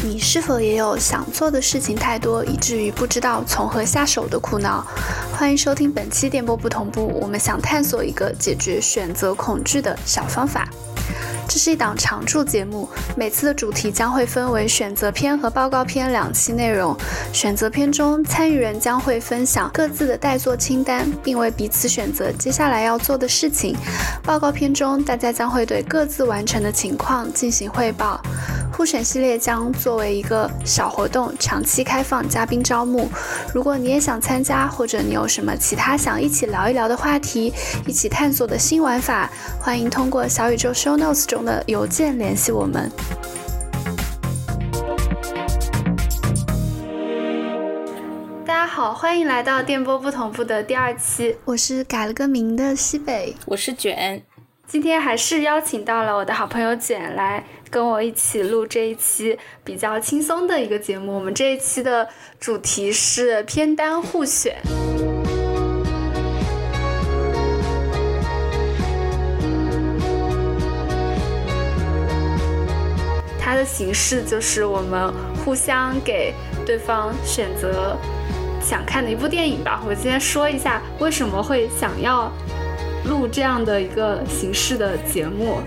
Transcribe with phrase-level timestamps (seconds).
[0.00, 4.86] 你是否也有想做的事情太多，以至于不知道从何下手的苦恼？
[5.32, 10.68] 欢迎收听本期电波不同步，我们想探索一个解决选择恐惧的小方法。
[11.48, 12.86] 这是一档常驻节目，
[13.16, 16.94] 每次的主题将会分为选择篇和报告篇两期内容。
[17.32, 23.74] 选择篇中，参与人将会分享各自的待做清单，并为彼此选择接下来要做的事情。
[24.22, 28.20] 报告篇中，大家将会对各自完成的情况进行汇报。
[28.70, 33.10] 互选系列将作为一个小活动，长期开放嘉宾招募。
[33.52, 37.52] 如果你也想参加，或者你有什么其他想一起聊一聊的话题，
[37.88, 39.28] 一起探索的新玩法，
[39.58, 42.90] 欢迎通过小宇宙 Show Notes 中的邮件联系我们。
[48.46, 54.22] 大家好，欢迎来到电波不同步的第二期，我是改了个名的西北，我是卷。
[54.66, 57.44] 今天还是邀请到了我的好朋友卷来。
[57.70, 61.14] 跟我一起录这一期比较轻松的一个节目。
[61.14, 62.08] 我们这一期的
[62.40, 64.56] 主题是偏单互选。
[73.48, 75.10] 它的形式就是我们
[75.42, 76.34] 互相给
[76.66, 77.96] 对方选择
[78.60, 79.82] 想看的一部电影吧。
[79.88, 82.30] 我今天说一下为什么会想要。
[83.04, 85.62] 录这样的一个形式的节目，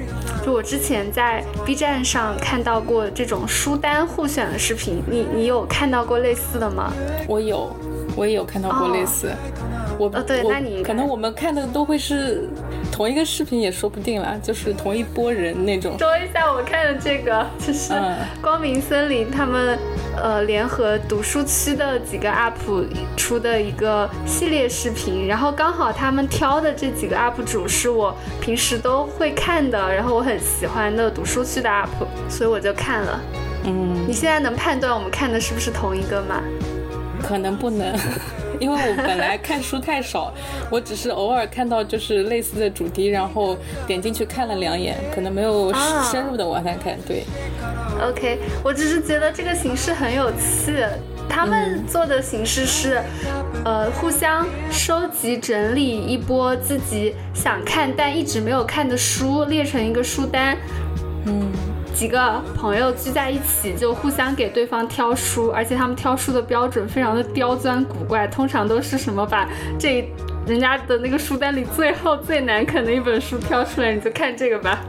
[0.45, 6.93] 就我之前在 B 站上看到过这种书单互选的视频，你你有看到过类似的吗？
[7.27, 7.75] 我有，
[8.15, 9.31] 我也有看到过类似。
[9.97, 12.49] 我呃对，那你可能我们看的都会是
[12.91, 15.97] 同一个视频也说不定啦，就是同一波人那种。
[15.99, 17.93] 说一下我看的这个，就是
[18.41, 19.77] 光明森林他们
[20.17, 33.19] 呃联合读书区的几个 UP 出的一个系列视频，然后刚好他们挑的这几个 UP 主是我平时都会看的，然后我很喜欢的读书区的 UP，所以我就看了。
[33.63, 36.41] 嗯，你现在能判断我们看的是不是同一个吗？
[37.31, 37.97] 可能不能。
[38.59, 40.31] 因为我本来看书太少，
[40.69, 45.73] 我只是偶尔看到就是类似的主题，然后点进去看了两眼，可能没有
[46.11, 46.95] 深入的往下看。
[47.07, 47.23] 对
[48.01, 50.85] ，OK，我只是觉得这个形式很有趣。
[51.29, 53.01] 他们做的形式是，
[53.63, 60.57] 呃，互相收集整理一波自己想看但一直没有看的书，列成一个书单。
[61.25, 61.49] 嗯。
[61.93, 69.47] 几个朋友聚在一起，就互相给对方挑书，而且他们挑书的标准非常的刁钻古怪，通常都是什么把
[69.77, 70.09] 这
[70.47, 74.79] 人家的那个书单里最后最难啃的一本书挑出来，你就看这个吧。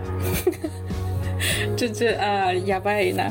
[1.76, 3.22] 这这啊，哑巴呢？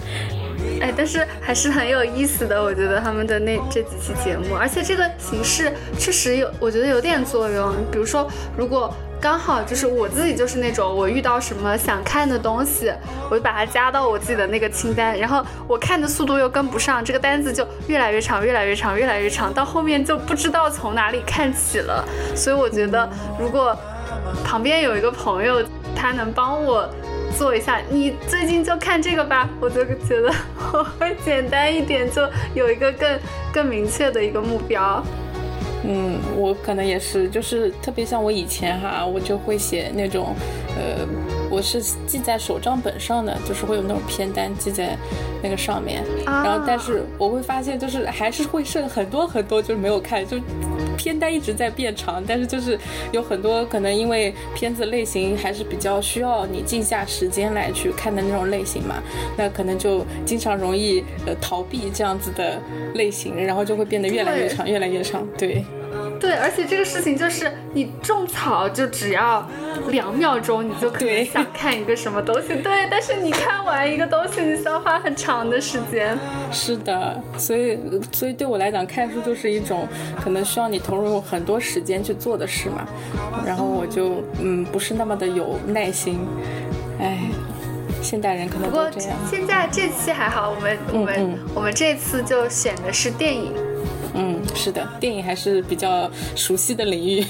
[0.80, 7.74] 哎， 但是还是很有意思的，我觉得他们的那这几期节目，而且这个形式确实有，我觉得有点作用。
[7.92, 12.92] 比如说，如果刚好就是我自己就是那种，我遇到什么想看的东西，
[13.30, 22.04] 我就把它加到我自己的那个清单，然后我看的速度又跟不上，这个单子就越来越长，越来越长，越来越长，到后面就不知道从哪里看起了。
[22.36, 23.08] 所以我觉得，
[23.40, 23.78] 如果
[24.44, 25.64] 旁边有一个朋友，
[25.96, 26.90] 他能帮我
[27.38, 30.34] 做一下，你最近就看这个吧，我就觉得
[30.74, 33.20] 我会简单一点，就有一个更
[33.54, 35.04] 更明确的一个目标。
[35.84, 40.36] 嗯，我可能也是，就是特别像我以前哈，我就会写那种，
[40.78, 41.08] 呃，
[41.50, 44.96] 我是记在手账本上的，就是会有那种片单记在
[45.42, 50.38] 那个上面，然后但是我会发现，就是还是会剩很多很多，就是没有看，就
[51.02, 52.78] 片单一直在变长，但是就是
[53.12, 59.02] 有很多可能因为片子类型还是比较需要你静下时间来去看的那种类型嘛，
[59.36, 62.62] 那可能就经常容易呃逃避这样子的
[62.94, 65.66] 类型，然后就会变得越来越长，越来越长，对。
[66.22, 69.46] 对，而且这个事情就是你种草就只要
[69.90, 72.50] 两秒钟，你就可以想看一个什么东西。
[72.58, 76.16] 对，但是你看完一个东西，你需要花很长的时间。
[76.52, 77.80] 是的，所以
[78.12, 79.88] 所以对我来讲，看书就是一种
[80.24, 82.88] 可能需要你投入很多时间去做的事嘛。
[83.44, 86.20] 然后我就嗯不是那么的有耐心。
[87.00, 87.18] 哎，
[88.00, 89.18] 现代人可能都这样。
[89.28, 93.52] 现在这期还好，我们我们我们这次就选的是电影。
[94.14, 97.26] 嗯，是的，电影还是比较熟悉的领域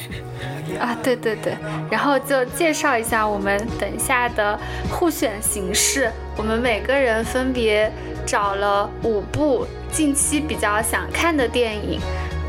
[0.80, 0.98] 啊。
[1.04, 1.56] 对对对，
[1.90, 6.12] 然后就介绍一下我们等下的互选形式。
[6.38, 7.92] 我们每个人分别
[8.26, 12.00] 找了五部近期比较想看的电影，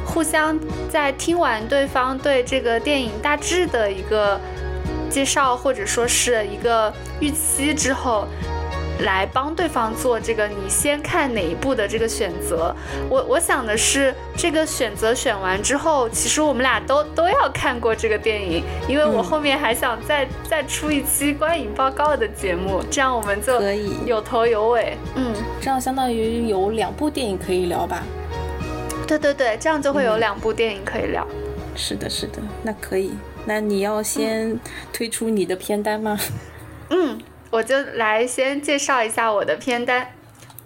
[0.07, 0.59] 互相
[0.89, 4.41] 在听完对方对这个电影大致的一个
[5.11, 8.27] 介绍或者说是一个预期之后。
[9.03, 12.75] 来帮对方做这个你先看哪一部的这个选择。
[13.09, 24.97] 我我想的是，这个选择选完之后，其实我们俩都都要看过这个电影，因为我后面还想再再出一期观影报告的节目，这样我们就可以有头有尾。
[25.15, 28.03] 嗯，这样相当于有两部电影可以聊吧？
[29.07, 31.27] 对对对，这样就会有两部电影可以聊。
[31.75, 33.13] 是的，是的，那可以。
[33.45, 34.59] 那你要先
[34.93, 36.19] 推出你的片单吗？
[36.91, 37.19] 嗯，
[37.53, 40.09] 我就来先介绍一下我的片单。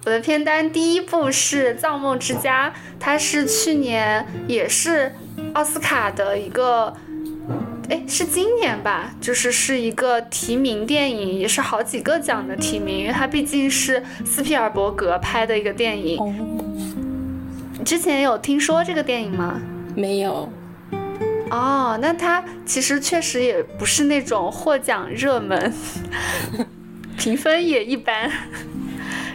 [0.04, 5.12] 我的片单第一部是《造梦之家》，它是去年也是
[5.54, 6.94] 奥斯卡的一个，
[7.88, 9.10] 哎，是今年吧？
[9.20, 16.22] 就是是一个提名电影，也是好几个奖的提名，因为它毕竟是斯皮尔伯格拍的一个电影。
[17.76, 19.60] 你之前有听说这个电影吗？
[19.96, 20.48] 没有。
[21.50, 25.72] 哦，那它其实确实也不是那种获奖热门，
[27.16, 28.30] 评分也一般。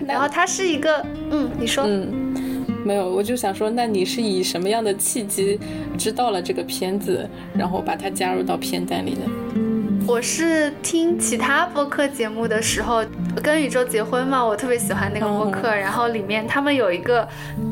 [0.07, 5.59] 然后它是一个，嗯，你说，嗯，没有，我就想说，那你是以什么样的契机
[5.97, 9.70] 知道了这个片子，然后把它加入到片单里的？
[10.07, 13.03] 我是听其他播客节目的时候，
[13.41, 17.27] 跟宇宙结婚嘛，我特别喜欢那个播客，然后里面他们有一个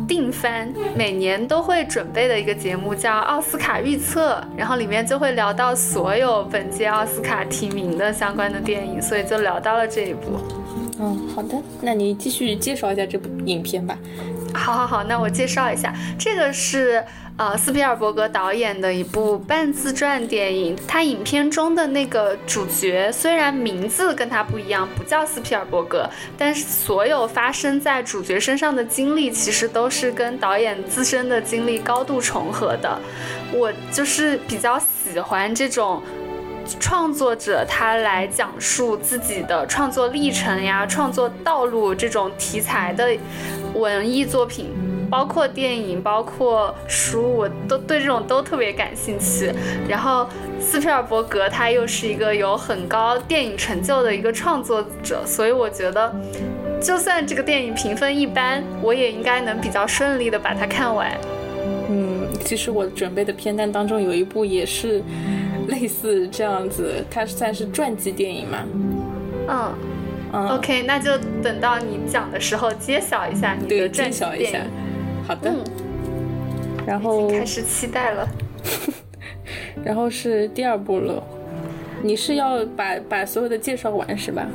[0.08, 10.40] 定番，每年都会准备的一个节目叫奥斯卡预测，然后里面就会聊到所有本届奥斯卡提名的相关的电影，所以就聊到了这一部。
[11.00, 13.98] 嗯，好的，那你继续介绍一下这部影片吧。
[14.54, 17.04] 好，好，好，那我介绍一下，这个是
[17.40, 20.76] 呃斯皮尔伯格导演的一部半自传电影。
[20.86, 26.06] 他影片中的那个主角虽然名字跟他不一样，不叫斯皮尔伯格，
[26.38, 33.00] 但是所有发生在主角身上的经历，其实都是跟导演自身的经历高度重合的。
[33.54, 36.04] 我就是比较喜欢这种。
[36.80, 43.10] 创作者他来讲述自己的创作历程呀、创作道路这种题材的
[43.74, 44.72] 文艺作品，
[45.10, 49.52] 包括电影、包括书，我都对这种都特别感兴趣。
[49.88, 50.28] 然后
[50.60, 56.14] 斯皮尔伯格他又是一个有很高电影成就的一个创作者，所以我觉得，
[56.82, 61.12] 就算这个电影评分一般，我也应该能比较顺利的把它看完。
[61.90, 65.02] 嗯，其实我准备的片单当中有一部也是。
[65.70, 68.58] 类似这样子，它算是传记电影吗？
[69.48, 69.74] 嗯
[70.32, 74.60] 嗯，OK，那就等到你讲的时候揭晓一下你的揭晓一下。
[75.28, 75.52] 好的。
[76.86, 78.28] 然后开始期待了。
[79.84, 81.24] 然后是第二部了，
[82.04, 84.46] 你是要把把所有的介绍完是吧？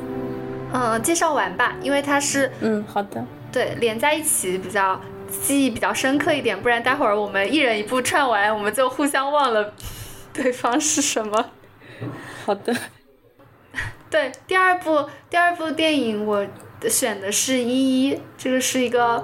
[0.73, 4.99] 嗯，介绍完吧，因为它是嗯好的，对，连在一起比较
[5.41, 9.73] 记忆比较深刻一点，不然待会儿我们一人一部串完，我们就互相忘了。
[10.35, 11.51] 对方是什么？
[12.45, 12.75] 好的。
[14.11, 16.45] 对，第二部第二部电影我
[16.87, 19.23] 选的是《一一》，这个是一个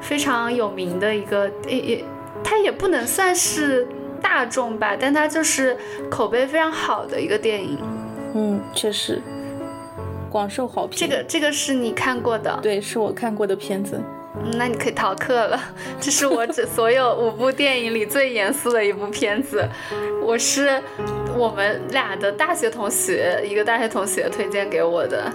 [0.00, 2.04] 非常有名的一个，也也，
[2.44, 3.88] 它也不能算是
[4.20, 5.76] 大众吧，但它就是
[6.10, 7.78] 口碑非常好的一个电影。
[8.34, 9.20] 嗯，确实，
[10.30, 10.96] 广受好评。
[10.96, 12.58] 这个这个是你看过的？
[12.62, 14.00] 对，是我看过的片子。
[14.54, 15.60] 那你可以逃课了。
[16.00, 19.68] 这是我这 所有五部电影里最严肃的一部片子。
[20.22, 20.80] 我是
[21.36, 25.30] 我们俩的大学同学，一个大学同学推荐给我的。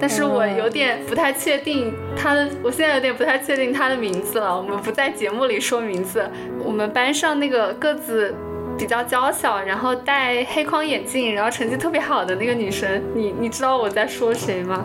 [0.00, 4.56] 但是我有点不太确定他的，我现在有点不太确定他的名字了。
[4.56, 6.24] 我们不在节目里说名字。
[6.64, 8.32] 我们班上那个个子
[8.78, 14.84] 比较娇小，然后戴黑框眼镜，然后成绩特别好的那个女生，你你知道我在说谁吗？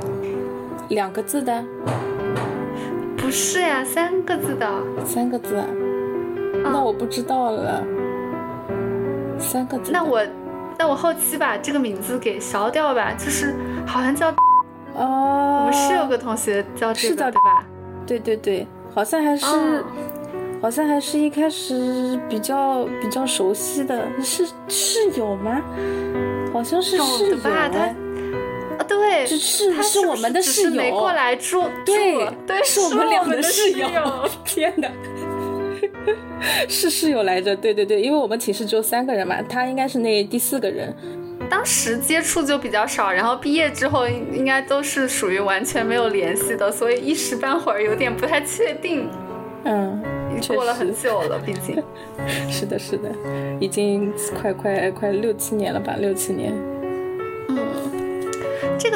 [0.89, 1.63] 两个字的。
[3.23, 4.69] 不是呀，三个字的。
[5.05, 5.63] 三个字，
[6.61, 7.81] 那我不知道了。
[9.39, 9.93] 三个字。
[9.93, 10.21] 那我，
[10.77, 13.13] 那我后期把这个名字给消掉吧。
[13.13, 13.55] 就是
[13.87, 14.29] 好像叫，
[14.97, 17.65] 哦，我们是有个同学叫这个对吧？
[18.05, 19.45] 对对对，好像还是，
[20.61, 25.61] 好像还是一开始比较比较熟悉的，是室友吗？
[26.51, 27.37] 好像是室友。
[28.77, 33.87] 啊，对，是是是我们的室友，没过来住，对对，是我们两个的室友。
[34.45, 34.89] 天哪，
[36.67, 37.55] 是室友来着？
[37.55, 40.95] 对对对，因为我们寝室只有三个人嘛，他应该是那第四个人。
[41.49, 49.09] 当时接触就比较少，然后毕业之后应该都是属于完全没有联系的，所以一时半会儿有点不太确定。
[49.65, 50.01] 嗯，
[50.47, 51.81] 过了很久了，毕竟。
[52.49, 53.09] 是的，是的，
[53.59, 55.95] 已经快快快六七年了吧？
[55.99, 56.53] 六七年。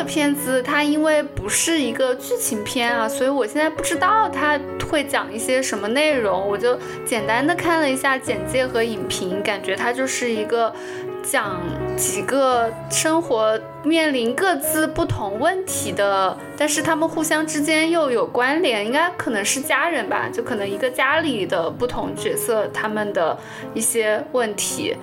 [0.08, 4.60] 片子它因为不是一个剧情片啊，所以我现在不知道它
[4.90, 6.48] 会讲一些什么内容。
[6.48, 10.74] 我就简单的看了一下简介和影评，感觉它就是一个
[11.22, 11.62] 讲
[11.98, 23.38] 几个生活面临各自不同问题的，但是他们互相之间又有关联，应该可能是家人吧，就可能一个家里的不同角色他们的
[23.74, 24.96] 一些问题，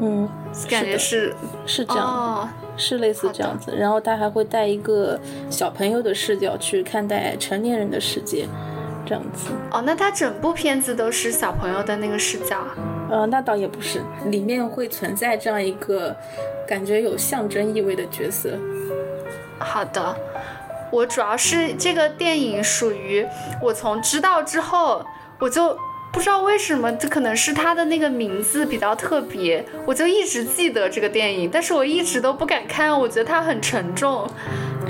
[0.00, 0.28] 嗯，
[0.70, 1.34] 感觉是
[1.66, 3.74] 是这样，哦，是类似这样子。
[3.76, 5.18] 然后他还会带一个
[5.50, 8.46] 小朋友的视角去看待成年人的世界，
[9.04, 9.50] 这样子。
[9.70, 12.74] 哦，那他整部片子都是小朋友的那个视角啊？
[13.10, 16.14] 呃，那倒也不是，里面会存在这样一个
[16.66, 18.50] 感觉有象征意味的角色。
[19.58, 20.14] 好的，
[20.92, 23.26] 我主要是这个电影属于
[23.62, 25.04] 我从知道之后，
[25.40, 25.76] 我就
[26.10, 34.28] 不知道为什么，这可能是他的那个名字比较特别，我就一直记得这个电影，但是我一直都不敢看，我觉得它很沉重。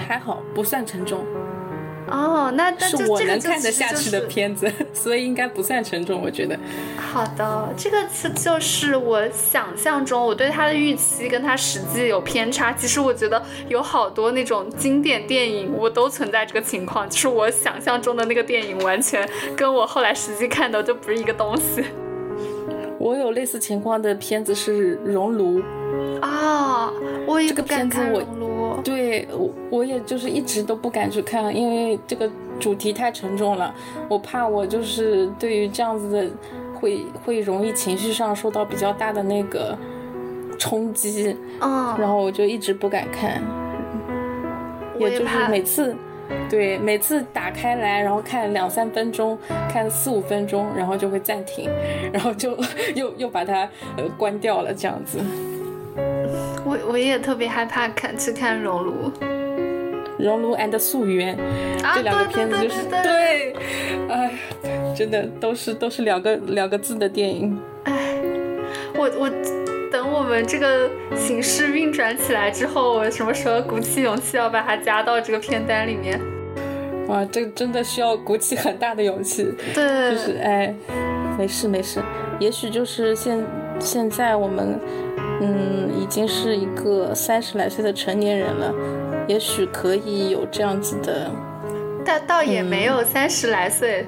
[0.08, 1.26] 还好不算沉重，
[2.10, 6.58] 哦，那那是我能看得下去的片子， 所以应该不算沉重，我觉得。
[6.96, 12.72] 好的，这个是就是我想象中，我对它的预期跟它实际有偏差。
[12.72, 21.84] 其实我觉得有好多那种经典电影，我都存在这个情况，就是我想象中的那个电影，完全跟我后来实际看的就不是一个东西。
[22.98, 25.60] 我有类似情况的片子是《熔炉》，
[26.20, 26.92] 啊，
[27.26, 28.82] 我也这个不敢看片子我熔
[29.30, 33.74] 我我也就是一直都不敢去看，因为这个主题太沉重了，
[34.08, 36.26] 我怕我就是对于这样子的
[36.74, 39.76] 会会容易情绪上受到比较大的那个
[40.58, 43.42] 冲击，嗯，然后我就一直不敢看，
[44.98, 45.96] 也就是每次。
[46.50, 49.38] 对，每次打开来，然后看两三分钟，
[49.70, 51.70] 看四五分钟，然后就会暂停，
[52.12, 52.54] 然后就
[52.94, 53.62] 又又把它
[53.96, 55.18] 呃关掉了，这样子。
[56.68, 59.10] 我我也特别害怕看去看熔炉。
[60.18, 61.34] 熔炉 and 溯源、
[61.82, 63.54] 啊这两个片子就是对
[64.10, 64.38] 哎，
[64.94, 67.58] 真的都是都是两个两个字的电影。
[67.84, 68.18] 哎
[68.94, 69.30] 我我
[69.90, 76.20] 等我们这个形势运转起来之后，我什么时候鼓起勇气要把它加到这个片单里面？
[77.06, 79.44] 哇，这真的需要鼓起很大的勇气。
[79.72, 80.74] 对，就是哎，
[81.38, 82.02] 没事没事，
[82.38, 83.42] 也许就是现
[83.78, 84.78] 现在我们
[85.40, 88.74] 嗯已经是一个三十来岁的成年人了，
[89.26, 91.30] 也许可以有这样子的，
[92.04, 94.06] 但倒也没有三十来岁。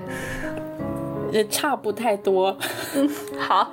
[1.33, 2.57] 也差不太多。
[3.39, 3.71] 好，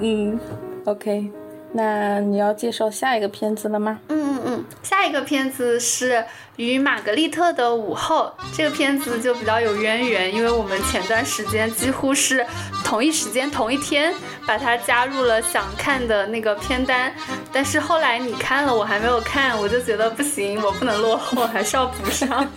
[0.00, 0.38] 嗯
[0.84, 1.28] ，OK，
[1.76, 3.98] 那你要介绍下一个片子了吗？
[4.08, 6.12] 嗯嗯嗯，下一个片子是
[6.56, 12.46] 《与玛格丽特的午后》，这个片子就比较有渊源，因为我们前段时间几乎是
[12.82, 14.14] 同一时间、同一天
[14.46, 17.12] 把它加入了想看的那个片单，
[17.52, 22.48] 但是后来你看了，我还没有看，我就觉得不行，我不能落后，还是要补上。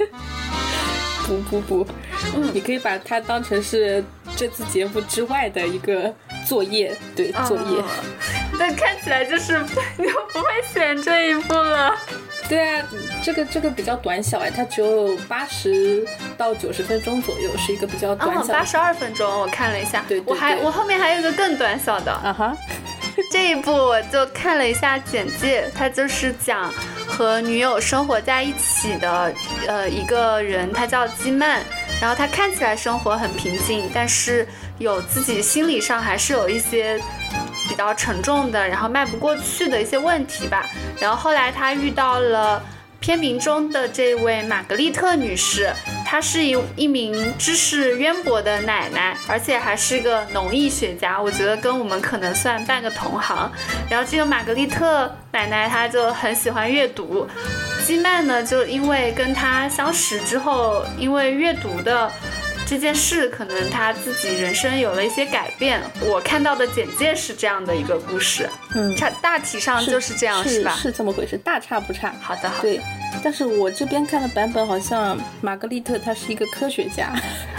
[1.28, 1.88] 补补补，
[2.38, 4.04] 嗯，你可以把它当成是
[4.40, 6.14] 这次节目之外的一个
[6.48, 7.82] 作业，对，作业。
[7.82, 7.86] 哦
[8.58, 9.58] 但看起来就是
[9.98, 11.96] 你又不会选这一部了。
[12.50, 12.86] 对啊，
[13.24, 16.06] 这个这个比较短小哎，它只有八十
[16.38, 18.54] 到九十分钟左右，是一个比较短嗯，小的。
[18.54, 22.58] 八十二分钟，我看了一下，对对对我还我后面还有一个更短小的，啊哈，
[23.32, 26.70] 这一部我就看了一下简介，它就是讲
[27.08, 29.34] 和女友生活在一起的
[29.68, 31.62] 呃一个人，他叫基曼，
[32.02, 37.00] 然后他看起来生活很平静，但是有自己心理上还是有一些
[37.68, 40.66] 比较沉重的，然后迈不过去的一些问题吧。
[41.00, 42.64] 然后后来他遇到了
[43.00, 45.72] 片名中的这位玛格丽特女士，
[46.06, 51.22] 她是一一名知识渊博的奶奶，而且还是个农艺学家。
[51.22, 53.50] 我觉得跟我们可能算半个同行。
[53.90, 57.26] 然后这个玛格丽特奶奶她就很喜欢阅读，
[57.90, 62.12] 基曼呢就因为跟他相识之后，因为阅读的。
[62.70, 65.82] 这件事可能他自己人生有了一些改变。
[66.02, 70.76] 我看到的简介是这样的一个故事，嗯，差大体上就是这样，是吧？
[70.76, 72.14] 是这么回事，大差不差。
[72.22, 72.62] 好的，好的。
[72.62, 72.80] 对，
[73.24, 77.12] 但是我这边看的版本好像玛格丽特她是一个科学家，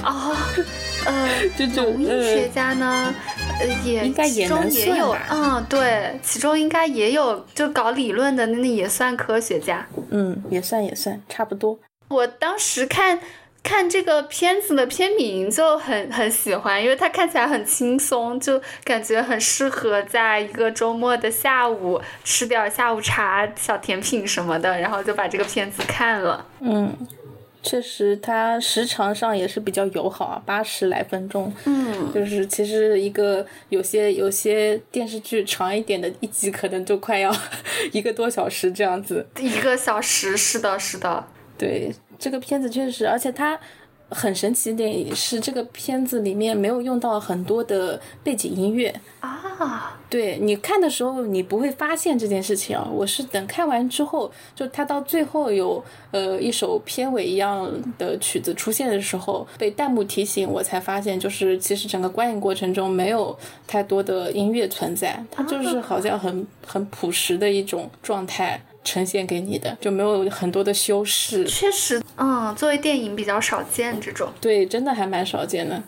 [0.05, 0.37] 哦，
[1.05, 3.12] 呃，这种农艺学家呢，
[3.59, 9.85] 呃，也应该也有，嗯，对，其中应该也有就搞理论的，那也算科学家。
[10.11, 11.76] 嗯，也算也算差不多。
[12.07, 13.19] 我当时看
[13.62, 26.47] 看这个片子的片名就很很喜欢，因为它看起来很轻松，就感觉很适合在一个周末的下午吃点下午茶、小甜品什么的，然后就把这个片子看了。
[26.61, 26.97] 嗯，
[27.62, 31.52] 确实，它时长上也是比较友好啊，八十来分钟。
[31.67, 37.31] 嗯，就是其实一个有些有些电视剧长一点的一集，可能就快要
[37.93, 39.26] 一个多小时这样子。
[39.38, 41.26] 一个小时，是的，是的。
[41.59, 43.58] 对，这个片子确实，而且它
[44.10, 52.86] 很神奇的点是，这个片子里面没有用到很多的背景音乐，啊，啊，对你看的时候，你不会发现这件事情啊。
[52.92, 68.60] 我是等看完之后，就他到最后有呃一首片尾一样的曲子出现的时候，被弹幕提醒，我才发现，就是其实整个观影过程中没有太多的音乐存在，它就是好像很很朴实的一种状态
[68.90, 71.44] 呈现给你的，就没有很多的修饰。
[71.44, 74.28] 确实，嗯，作为电影比较少见这种。
[74.40, 75.80] 对，真的还蛮少见的。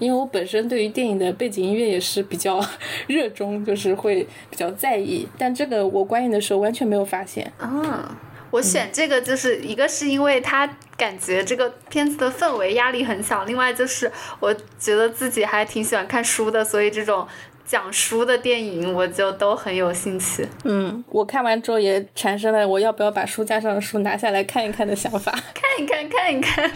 [0.00, 2.60] 因为我本身对于电影的背景音乐也是比较
[3.06, 7.52] 热衷，就是会比较在意，但这个我观影的时候完全没有发现。
[7.60, 8.04] 嗯，
[8.50, 17.26] 我选这个就是一个是因为它感觉这个片子的氛围压力很小，另外就是我觉得自己还挺喜欢看书的，所以这种
[17.70, 20.44] 讲书的电影我就都很有兴趣。
[20.64, 25.30] 嗯，我看完之后也产生了我要不要把书架上的书拿下来看一看的想法。
[25.30, 26.68] 看一看，看一看，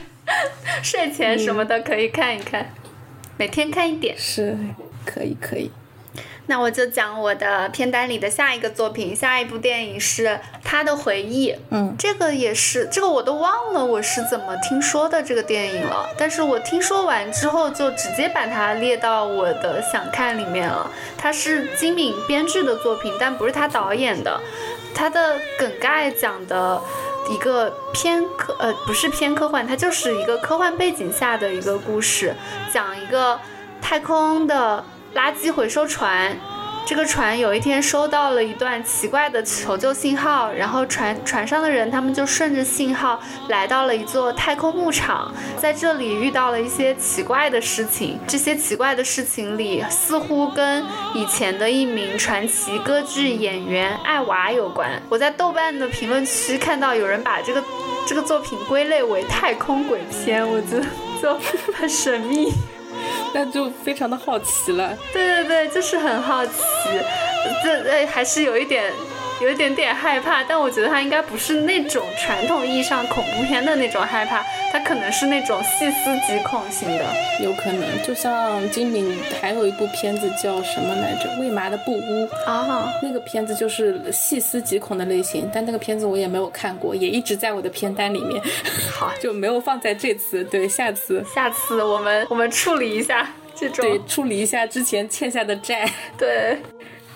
[0.85, 2.73] 睡前什么的可以看一看。
[3.37, 4.57] 每天看一点是
[5.05, 5.69] 可以可以，
[6.47, 10.27] 那我就讲我的片单里的下一个作品，下一部电影是
[10.63, 11.53] 《他的回忆》。
[11.71, 16.09] 嗯，这个也是，这个我都忘了我是怎么听说的这个电影了。
[16.19, 20.91] 但是我听说完之后，就直接把它列到我的想看里面了。
[21.17, 24.41] 它是金敏编剧的作品，但不是他导演的。
[24.95, 26.81] 它的梗概讲的。
[27.27, 32.35] 一个偏科呃不是偏科幻，它就是一个科幻背景下的一个故事，
[32.71, 33.41] 讲一个
[33.81, 36.37] 太空的垃圾回收船。
[36.87, 43.18] 这个船有一天收到了一段奇怪的求救信号，然后船船上的人他们就顺着信号
[43.49, 48.21] 来到了一座太空牧场，在这里遇到了一些奇怪的事情。
[48.26, 55.00] 这些奇怪的事情里似乎跟以前的一名传奇歌剧演员艾娃有关。
[55.09, 57.64] 我在豆瓣的评论区看到有人把这个
[58.06, 60.85] 这个作品归类为太空鬼片，我觉得
[61.23, 61.35] 就
[61.73, 62.52] 很神秘。
[63.35, 64.97] 那就非常的好奇了。
[65.12, 66.53] 对对对，就是很好奇，
[67.64, 68.93] 这这还是有一点。
[69.43, 77.05] 有一点点害怕，但我觉得他应该不是那种传统意义上恐怖片的那种害怕，他可能是那种细思极恐型的，
[77.43, 77.85] 有可能。
[78.07, 88.41] 就像金敏还有一部片子叫什么来着，《未麻的布屋》啊，那个片子就是细思极恐的类型，但那个片子我也没有看过，也一直在我的片单里面，
[88.91, 90.45] 好 就没有放在这次。
[90.45, 96.56] 对，下次下次我们我们处理一下这种，对，处理一下之前欠下的债，对。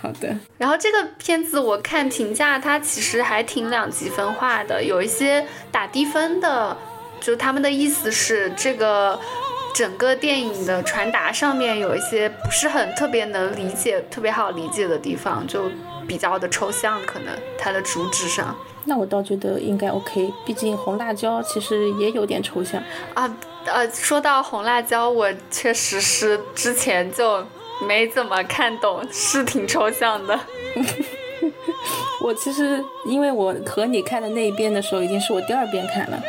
[0.01, 6.77] 好的，然后这个片子我看评价，它其实还挺两极分化的，有一些打低分的，
[7.21, 9.19] 就他们的意思是这个
[9.75, 15.69] 整个电影的传达上面有一些不是很特别能理解、特别好理解的地方，就
[16.07, 18.57] 比较的抽象，可能它的主旨上。
[18.85, 22.81] 那我倒觉得应该 OK，毕竟红辣椒其实也有点抽象
[23.15, 23.29] 啊。
[23.67, 27.45] 呃，说到红辣椒，我确实是之前就。
[27.87, 30.39] 没怎么看懂，是挺抽象的。
[32.21, 36.21] 我其实因为我和你看的那一遍的时候，已经是我第二遍看了，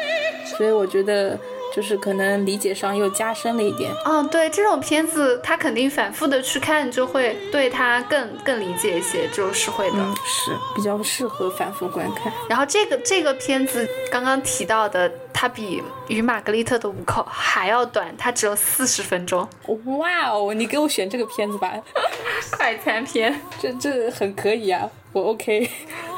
[0.58, 1.38] 所以我觉得
[1.80, 3.90] 就是可能理解上又加深了一点。
[4.06, 12.34] 嗯，对，这种片子他肯定反复的去看，就会对他更更理解一些，就是会的，是比较适合反复观看。
[12.50, 15.10] 然后这个这个片子刚刚提到的。
[15.32, 19.48] 它比《与玛格丽特的五口》还要短，它只有四十分钟。
[19.86, 21.72] 哇哦，你给我选这个片子吧，
[22.52, 25.70] 快餐片，这这很可以啊，我 OK。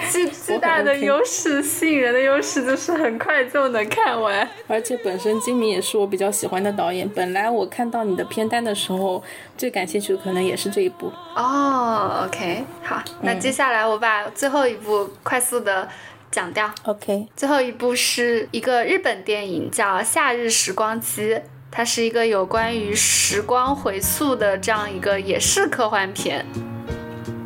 [0.09, 7.07] 最最大的优势，吸引人的优势就是很快就能看完，而且本身金敏也是我比较喜欢的导演。
[7.09, 9.23] 本来我看到你的片单的时候，
[9.57, 11.11] 最感兴趣的可能也是这一部。
[11.35, 15.87] 哦，OK，好，那接下来我把最后一部快速的。
[16.31, 17.27] 讲掉，OK。
[17.35, 21.33] 最后一部是一个日本电影，叫《夏日时光机》，
[21.69, 26.45] 它是一个有关于时光回溯的这样一个，也是科幻片。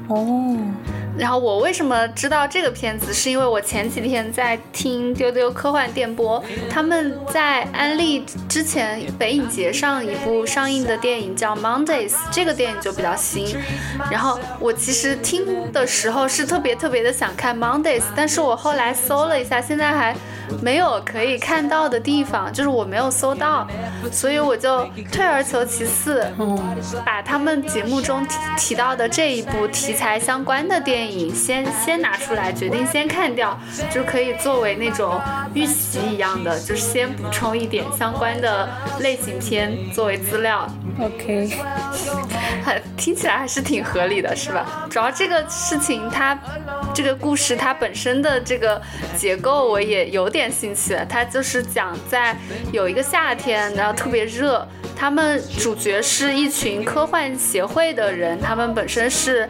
[0.08, 0.56] 哦。
[1.18, 13.58] 然后我为什么知道这个片子，是因为我前几天在听丢丢科幻电波，他们在安利之前北影节上一部上映的电影叫 Mondays，这个电影就比较新。
[14.12, 20.16] 然后我其实听的时候是特别特别的想看 Mondays，但是我后来搜了一下，现在还。
[20.62, 23.68] 没有可以看到的地方，就是我没有搜到，
[24.12, 26.24] 所以我就退而求其次，
[27.04, 33.58] 把他们节目中提提到的这一部题材相关的电影先先拿出来，决定先看掉，
[33.92, 35.20] 就可以作为那种
[35.54, 40.68] 预习一样的，就是先补充一点相关的类型片作为资料。
[41.00, 41.50] OK，
[42.96, 44.88] 听起来还是挺合理的，是吧？
[44.90, 46.38] 主要这个事情它。
[46.94, 48.82] 这个故事它本身的这个
[49.18, 50.98] 结构我也有点兴趣。
[51.10, 52.34] 它就是讲在
[52.72, 54.66] 有一个夏天，然后特别热，
[54.96, 59.50] 他们主角是一群科幻协会的人，他们本身是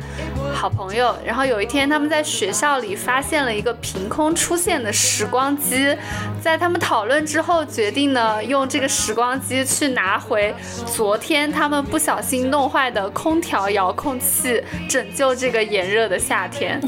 [0.55, 1.15] 好朋友。
[1.23, 5.95] 然后有一天他们在学校里发现了一个凭空出现的时光机，
[6.41, 10.53] 在他们讨论之后，决定呢用这个时光机去拿回
[10.85, 16.81] 昨天他们不小心弄坏的空调遥控器，拯救这个炎热的夏天。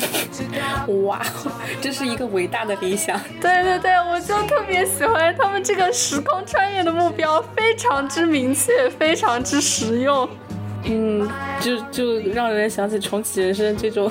[1.04, 1.22] 哇，
[1.82, 3.20] 这是一个伟大的理想。
[3.40, 10.28] 对对对，我就特别喜欢他们这个时空穿越的目标，非常之明确，非常之实用。
[10.90, 11.28] 嗯，
[11.60, 14.10] 就就让人想起重启人生这种，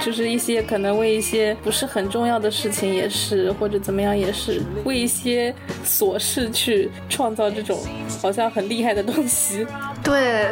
[0.00, 7.78] 就是一些可能为一些不是很重要的事情也是，或者怎么样也是，为一些琐事去创造这种
[8.22, 9.66] 好像很厉害的东西。
[10.02, 10.48] 对。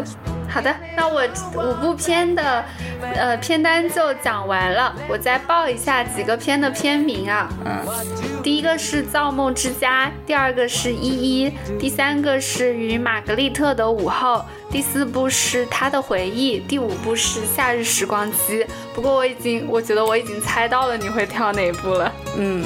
[0.53, 1.23] 好的，那我
[1.55, 2.63] 五部片的，
[3.01, 4.95] 呃，片单就讲完了。
[5.09, 7.49] 我再报一下几个片的片名啊。
[7.65, 8.43] 嗯。
[8.43, 14.35] 第一个是《造梦之家》，第二个是《依依》，第三个是《与玛格丽特的午后》，
[14.71, 18.65] 第四部是《他的回忆》，第五部是《夏日时光机》。
[18.95, 22.13] 不过我已经，我觉得我已经猜到了你会挑哪部了。
[22.37, 22.63] 嗯，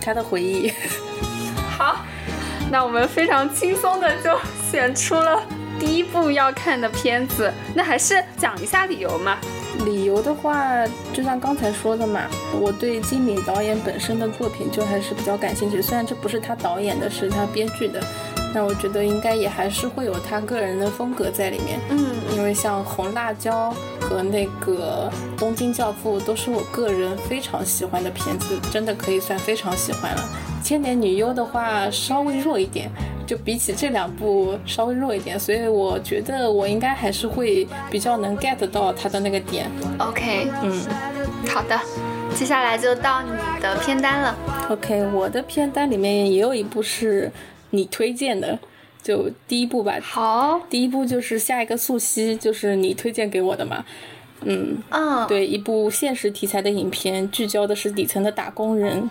[0.00, 0.70] 他的回忆。
[1.76, 1.96] 好，
[2.70, 4.38] 那我们非常轻松的就
[4.70, 5.42] 选出了。
[5.84, 9.36] 第一部要看的片子，那还是讲一下理由嘛。
[9.84, 12.22] 理由的话，就像刚才说的嘛，
[12.58, 15.82] 我对金敏导演本身的作品就还是比较感兴趣。
[15.82, 18.00] 虽然这不是他导演的，是他编剧的，
[18.54, 21.78] 但我觉得应该也还是会有他个人的风格在里面。
[21.90, 23.70] 嗯，因为像《红辣椒》
[24.02, 30.28] 和那个《东京教父》都是我个人非常喜欢的片子，真的可以算非常喜欢了。
[30.66, 32.90] 《千年女优》的话稍微弱一点。
[33.26, 39.70] 就比起这两部稍微弱一点，所以我觉得我应该还是会比较能 get 到他的那个点。
[39.98, 40.86] OK，嗯，
[41.48, 41.80] 好的，
[42.34, 44.36] 接下来就到你的片单了。
[44.70, 47.30] OK，我的片单里面也有一部是
[47.70, 48.58] 你推荐的，
[49.02, 49.98] 就第一部吧。
[50.02, 53.84] 好，第一部就是下一个素汐，就是你推荐给我的嘛。
[54.46, 59.08] 嗯，啊，对，一部现实题材的影片，聚焦的是底层的打工人。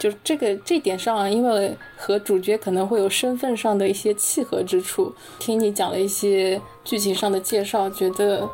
[0.00, 5.14] 就这个这点上，因为和主角可能会有身份上的一些契合之处。
[5.38, 8.48] 听你讲了一些剧情上的介绍，觉得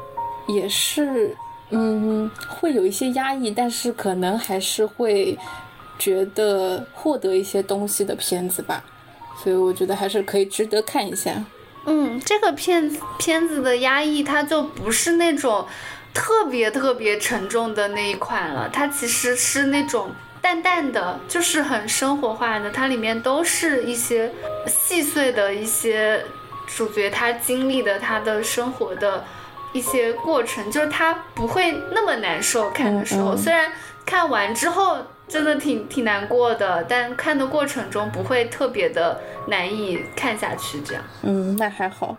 [0.49, 1.37] 也是，
[1.71, 5.39] 嗯，会有一些压抑，但是可能还是会
[6.01, 8.83] 觉得获得一些东西的片子吧。
[9.41, 11.33] 所以我觉得还是可以值得看一下。
[11.85, 15.65] 嗯，这个片子片子的压抑，它就不是那种
[16.13, 20.11] 特别特别沉重的那一款了，它其实是那种。
[20.47, 24.31] 淡淡的，就是很生活化的，它里面都是一些
[24.69, 26.25] 细碎的一些
[26.69, 29.25] 主角他经历的他的生活的
[29.73, 32.71] 一些过程，就是他不会那么难受。
[32.71, 33.73] 看的时候，虽然
[34.05, 40.81] 看完之后真的挺挺难过的，但看的过程中不会特别的难以看下去。
[40.83, 42.17] 这样，嗯，那还好。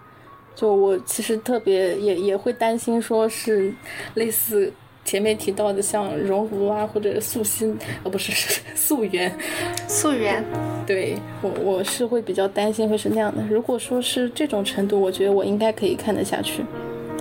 [0.53, 3.73] 就我其实特别也也会担心，说是
[4.15, 4.73] 类似。
[5.07, 9.33] 前面提到的像熔炉啊，或者素心，啊不是素媛，
[9.87, 10.43] 素媛，
[10.85, 13.41] 对我我是会比较担心会是那样的。
[13.49, 16.61] 如果说是这种程度，我觉得我应该可以看得下去。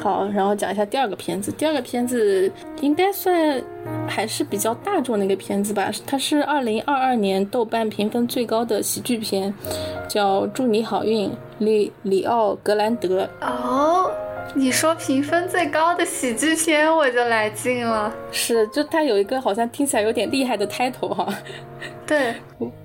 [0.02, 3.62] 好，然后讲一下第二个片子，第二个片子应该算
[4.08, 9.54] 还是比较大众的一个片子吧，它是二零二二年豆瓣评分最高的喜剧片，
[10.08, 13.28] 叫《祝你好运》，里里奥格兰德。
[13.40, 14.10] 哦。
[14.54, 18.12] 你说评分最高的喜剧片，我就来劲了。
[18.32, 21.28] 是，就它有一个好像听起来有点厉害的 title 哈。
[22.06, 22.34] 对，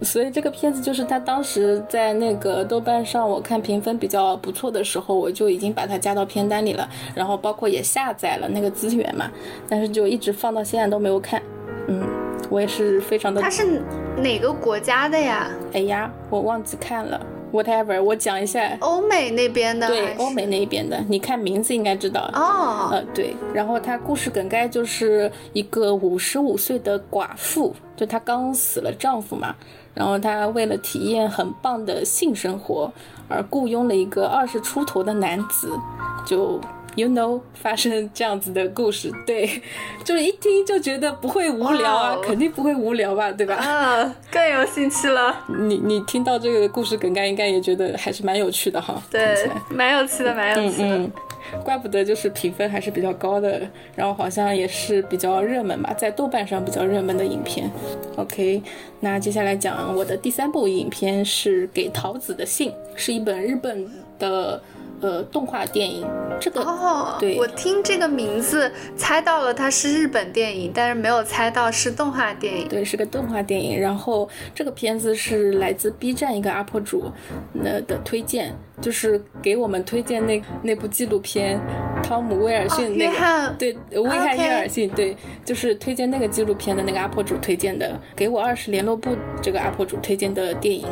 [0.01, 6.89] 所以这个片子就是他当时在那个豆瓣上，我看评分比较不错的时候，我就已经把它加到片单里了。
[7.15, 9.31] 然后包括也下载了那个资源嘛，
[9.69, 11.41] 但是就一直放到现在都没有看。
[11.87, 12.03] 嗯，
[12.49, 13.39] 我也是非常的。
[13.39, 13.81] 它是
[14.17, 15.49] 哪个国家的呀？
[15.73, 17.21] 哎呀，我忘记看了。
[17.51, 22.89] Whatever，我讲一下欧美那边的，对，欧美那边的，你看名字应该知道哦。
[22.91, 29.55] 呃，对，然后他故事梗概就是一个五十五岁的寡妇，就她刚死了丈夫嘛，
[29.93, 32.91] 然后她为了体验很棒的性生活，
[33.27, 35.77] 而雇佣了一个二十出头的男子，
[36.25, 36.59] 就。
[36.95, 39.49] You know，发生这样子的故事，对，
[40.03, 43.55] 就是一听就觉得不会无聊啊，肯定不会无聊吧，对吧？
[43.55, 45.35] 啊，更有兴趣了。
[45.47, 49.01] 你你听到这个故事梗概，应该也觉得还是蛮有趣的哈。
[49.09, 50.97] 对，蛮有趣的，蛮有趣的。
[50.97, 51.11] 嗯
[51.53, 53.61] 嗯，怪不得就是评分还是比较高的，
[53.95, 57.71] 然后好像也是比较热门吧，在豆瓣上比较热门的影片。
[58.17, 58.61] OK，
[58.99, 64.61] 那接下来讲我的第三部影片是《给桃子的信》，是一本日本的。
[65.01, 66.07] 呃动画电影。
[66.39, 72.67] 这个哦，对我听这个名字猜到了它是日本电影，但是没有猜到是动画电影。
[72.67, 73.79] 对，是个动画电影。
[73.79, 77.11] 然后这个片子是来自 B 站一个 UP 主
[77.53, 81.59] 那的推荐，就是给我们推荐那那部纪录片
[82.03, 85.15] 汤姆威尔逊那个、对威翰 OK 约尔逊对，
[85.45, 90.85] 就是推荐那个纪录片的那个 UP 主推荐的，给我二十联络部这个 UP 主推荐的电影。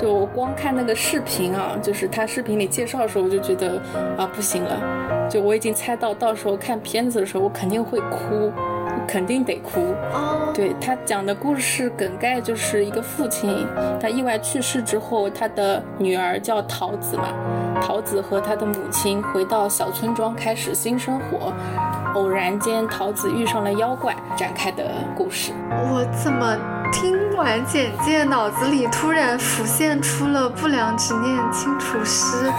[0.00, 3.80] 就我光看那个视频啊，就是他视频里介绍的时候，我就觉得
[4.16, 8.52] 啊不行了，就我已经猜到到时候看片子的时候，我肯定会哭，
[9.06, 9.94] 肯定得哭。
[10.12, 13.66] 哦，对他讲的故事梗概就是一个父亲，
[14.00, 17.28] 他意外去世之后，他的女儿叫桃子嘛，
[17.80, 21.52] 桃子和他的母亲回到小村庄开始新生活，
[22.14, 25.52] 偶然间桃子遇上了妖怪，展开的故事。
[25.70, 26.56] 我怎么
[26.92, 32.50] 听完简介，脑子里突然浮现出了不良执念清除师，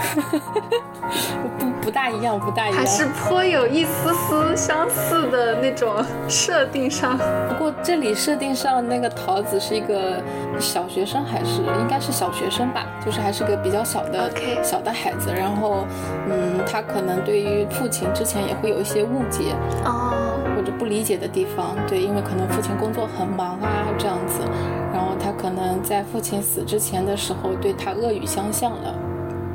[1.58, 2.78] 不 不大一样，不大一样。
[2.78, 5.94] 还是颇有一丝丝相似的那种
[6.28, 7.16] 设定上。
[7.48, 10.22] 不过这里设定上那个桃子是一个
[10.58, 14.30] 小学生，还是应该是小学生吧，就是还是个比较小的
[14.62, 15.32] 小的孩子。
[15.34, 15.86] 然后，
[16.28, 19.54] 嗯，他可能对于父亲之前也会有一些误解
[19.86, 20.12] 哦，
[20.54, 24.42] 或者不理解的地方，对，因为可能父亲工作很忙啊这样子，
[24.92, 28.94] 然后他可能在父亲死之前的时候对他恶语相向了。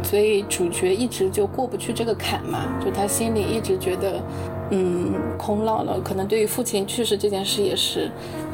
[0.03, 4.21] 所以主角一直就过不去这个坎嘛，就他心里一直觉得，
[4.69, 5.99] 嗯，空落了。
[6.01, 8.11] 可能对于父亲去世这件事也是，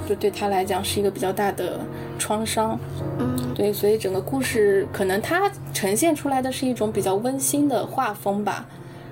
[0.07, 1.79] 就对他来讲是一个比较大的
[2.17, 2.79] 创伤。
[3.19, 8.65] 嗯，对，所以整个故事可能它呈现出来的是一种比较温馨的画风吧，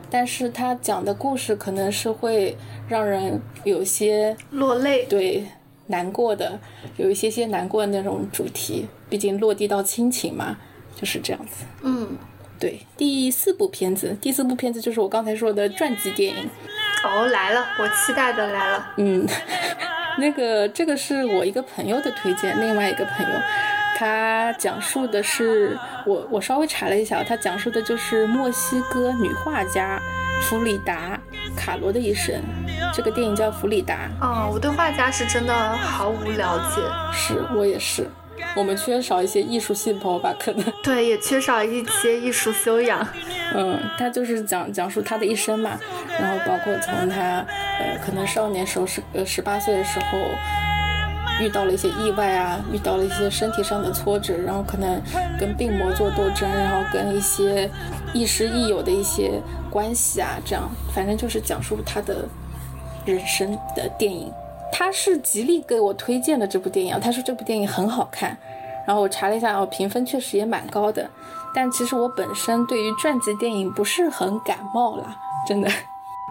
[0.09, 2.55] 但是他讲的故事可能是会
[2.87, 5.05] 让人有些落泪。
[5.09, 5.43] 对
[5.87, 6.59] 难过的，
[6.97, 10.57] 有一些些难过的那种主题，毕竟落地到亲情嘛，
[10.99, 11.65] 就是这样子。
[11.83, 12.17] 嗯，
[12.59, 16.49] 对，第四部片子，第四部片子就是我刚才说的传记电影。
[17.03, 18.93] 哦，来了，我期待的来了。
[18.97, 19.25] 嗯，
[20.17, 23.39] 那个这个是我一个朋友的推荐，另外一个朋友，
[23.95, 30.01] 他讲述的是我我稍微查了一下，他讲述的就是墨西哥女画家
[30.41, 31.19] 弗里达
[31.55, 32.41] 卡罗的一生。
[32.93, 36.81] 这个电影叫《弗里达哦，我对画家是真的毫无了解，》，
[37.13, 38.09] 是我也是，
[38.55, 40.65] 我们缺少一些艺术细胞吧，可能。
[40.83, 43.07] 对，也缺少一些艺术修养。
[43.53, 45.79] 嗯，他就是讲讲述他的一生嘛，
[46.19, 47.45] 然后包括从他
[47.79, 50.17] 呃可能少年时候十呃十八岁的时候
[51.39, 55.01] 遇到了一些意外啊，遇到了一些身体上的挫折，然后可能
[55.39, 57.69] 跟病魔做斗争，然后跟一些
[58.13, 62.27] 亦师亦友的一些关系啊，这样反正就是讲述他的
[63.05, 64.31] 人生的电影。
[64.71, 68.37] 他是极力给我推荐的这部电影啊，他说这部电影很好看，
[68.85, 71.09] 然后我查了一下，哦，评分确实也蛮高的。
[71.55, 75.15] 但其实我本身对于传记电影不是很感冒啦，
[75.47, 75.69] 真的。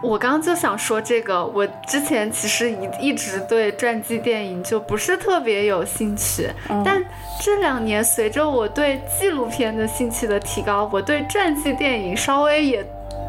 [0.03, 7.03] 我刚刚就想说这个，我之前其实一一直对传记电影就不是特别有兴趣，嗯但
[7.41, 12.85] 这两年随着我对纪录片的兴趣的提高，我对传记电影稍微也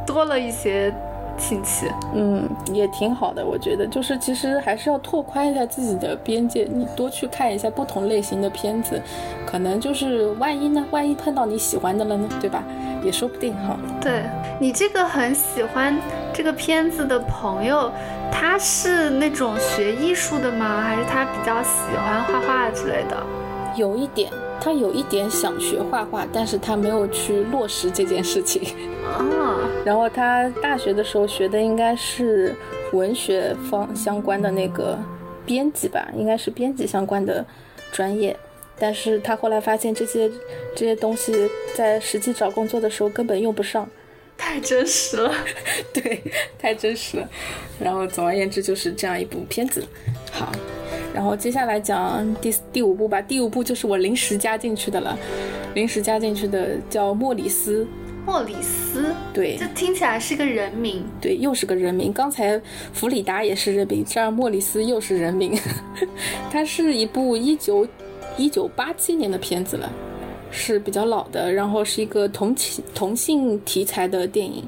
[0.06, 0.94] 多了一些
[1.38, 1.90] 兴趣。
[2.14, 9.00] 嗯，也挺好的，我觉得就是其实还是要拓宽一下自己的边界，你多去看一下不同类型的片子，
[9.46, 12.62] 可能就是万一呢，万一碰到你喜欢的了呢，对吧？
[13.04, 13.78] 也说不定哈。
[14.00, 14.24] 对
[14.58, 15.96] 你这个很喜欢
[16.32, 17.90] 这个片子的朋友，
[18.32, 20.82] 他是那种学艺术的吗？
[20.82, 23.16] 还是他比较喜欢画画之类的？
[23.76, 24.28] 有一点，
[24.68, 28.62] 他有一点想学画画，但是他没有去落实这件事情。
[29.02, 29.24] 啊，
[29.82, 32.54] 然后他大学的时候学的应该是
[32.92, 34.98] 文学方相关的那个
[35.46, 37.42] 编辑吧，应该是编辑相关的
[37.90, 38.36] 专业。
[38.78, 40.30] 但是他后来发现这些
[40.76, 43.88] 这些东西在实际找工作的时候根本用不上，
[44.36, 45.32] 太真实了。
[45.94, 46.22] 对，
[46.58, 47.26] 太真实了。
[47.80, 49.82] 然后总而言之就是这样一部片子。
[50.30, 50.52] 好，
[51.18, 53.20] 然后接下来讲第第五部吧。
[53.20, 55.18] 第五部就是我临时加进去的了，
[55.74, 57.84] 临时加进去的叫莫里斯。
[58.24, 61.04] 莫里斯，对这听起来是个人名。
[61.20, 62.12] 对，又是个人名。
[62.12, 62.60] 刚才
[62.92, 65.58] 弗里达也是人名，这儿莫里斯又是人名。
[66.52, 67.84] 它是一部一九
[68.36, 69.90] 一九八七年的片子了，
[70.52, 74.62] 是比较老的，然后是一个同情同性题材的电影。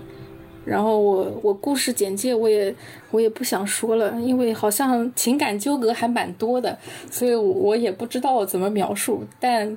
[0.64, 2.74] 然后我我故事简介我也
[3.10, 6.78] 我也不想说了，因为好像情感纠葛还蛮多的，
[7.10, 9.24] 所以我我也不知道怎么描述。
[9.38, 9.76] 但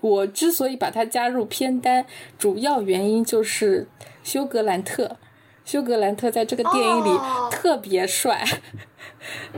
[0.00, 2.04] 我之所以把它加入片单，
[2.38, 3.86] 主要原因就是
[4.22, 5.16] 休格兰特。
[5.64, 8.44] 休格兰特在这个电影里哦特别帅，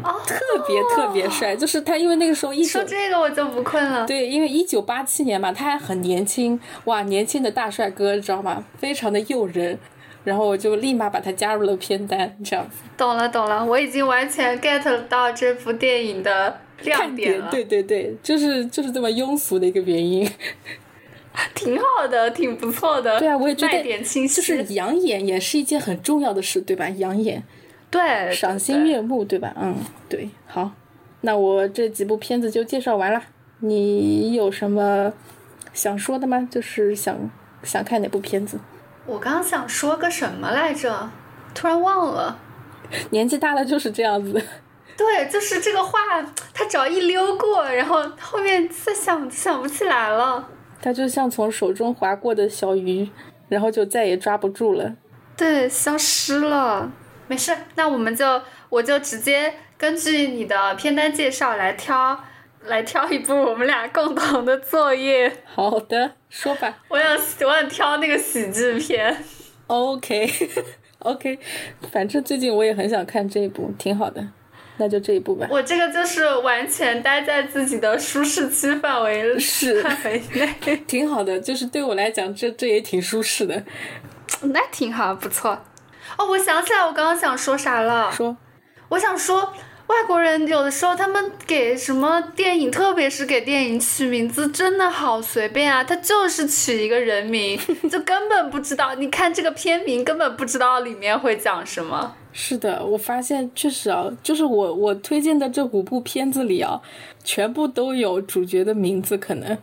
[0.01, 1.57] 哦，特别特别帅。
[1.57, 4.07] 就是他，因为那个时候一九说这个我就不困了。
[4.07, 8.65] 对，因为一九八七年嘛，他还很年轻，哇，年轻的大帅哥，知道吗？
[8.79, 9.77] 非常的诱人。
[10.27, 12.79] 然后我就立马把它加入了片单，这样子。
[12.97, 20.29] 懂了懂了，我已经完全 get 到这部电影的亮点了，对对对，就是就是这么庸俗的一个原因。
[21.55, 23.21] 挺好的，挺不错的。
[23.21, 26.89] 对啊，我也觉卖得点清晰，就是养眼也是一件很重要的事，对吧？
[26.89, 27.45] 养眼，
[27.89, 29.55] 对赏心悦目，对吧？
[29.61, 29.77] 嗯，
[30.09, 30.29] 对。
[30.47, 30.73] 好，
[31.21, 33.23] 那我这几部片子就介绍完了。
[33.61, 35.13] 你有什么
[35.73, 36.49] 想说的吗？
[36.51, 37.31] 就是想
[37.63, 38.59] 想看哪部片子？
[39.07, 41.11] 我刚想说个什么来着，
[41.55, 42.39] 突然忘了。
[43.11, 44.43] 年纪大了就是这样子。
[44.97, 45.99] 对，就是这个话，
[46.53, 50.49] 他只要一溜过，然后后面再想想不起来了。
[50.81, 53.09] 他就像从手中划过的小鱼，
[53.49, 54.95] 然后就再也抓不住了。
[55.37, 56.91] 对，消失了。
[57.29, 62.19] 没事，那我们就我就直接根据你的片单介绍来挑，
[62.67, 65.31] 来挑一部我们俩共同的作业。
[65.45, 66.77] 好的，说吧。
[66.89, 67.17] 我想
[67.49, 69.17] 我想挑那个喜剧片。
[69.67, 70.31] OK
[71.01, 71.39] OK，
[71.93, 74.27] 反正最近我也很想看这一部，挺好的。
[74.79, 75.47] 那就这一部吧。
[75.51, 83.63] 我这个就是完全待在自己的舒适区范围是范围内， 挺好的，就是对我来讲，这这也挺舒适的。
[84.43, 85.65] 那挺好，不错。
[86.19, 88.13] 哦，我想起来，我刚刚想说啥了。
[88.13, 88.37] 说，
[88.91, 89.51] 我想说，
[89.87, 95.85] 外国人有的时候他们给什么电影，特别是给电影取名字，真的好随便啊！
[95.85, 98.95] 他就是取一个人名， 就根本不知道。
[98.97, 102.15] 你看这个片名，根本不知道里面会讲什么。
[102.33, 106.81] 是的，我发现确实啊，就是我我推荐的这五部片子里啊，
[107.23, 109.57] 全部都有主角的名字，可能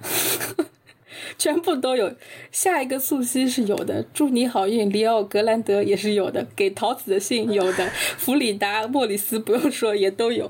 [1.38, 2.14] 全部都有。
[2.52, 10.50] 下一个素汐是有的，祝你好运，里奥格兰德也是有的，给桃子的信有的，弗里达莫里斯不用说也都有。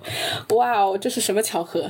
[0.56, 1.90] 哇哦，这是什么巧合？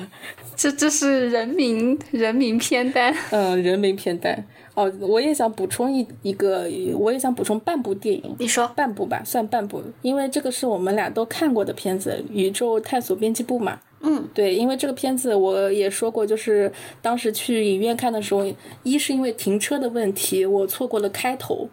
[0.56, 3.16] 这这是人民人名片单。
[3.32, 4.46] 嗯，人名片单。
[4.76, 6.68] 哦，我也想补充一一个，
[6.98, 8.36] 我也想补充半部电影。
[8.40, 13.80] 你说半部吧，算半部，因为这个是我们俩都看过的片子，《宇宙探索编辑部》嘛。
[14.06, 16.70] 嗯，对，因为这个片子我也说过，就是
[17.02, 18.46] 当时去影院看的时候，
[18.84, 21.70] 一是因为停车的问题，我错过了开头；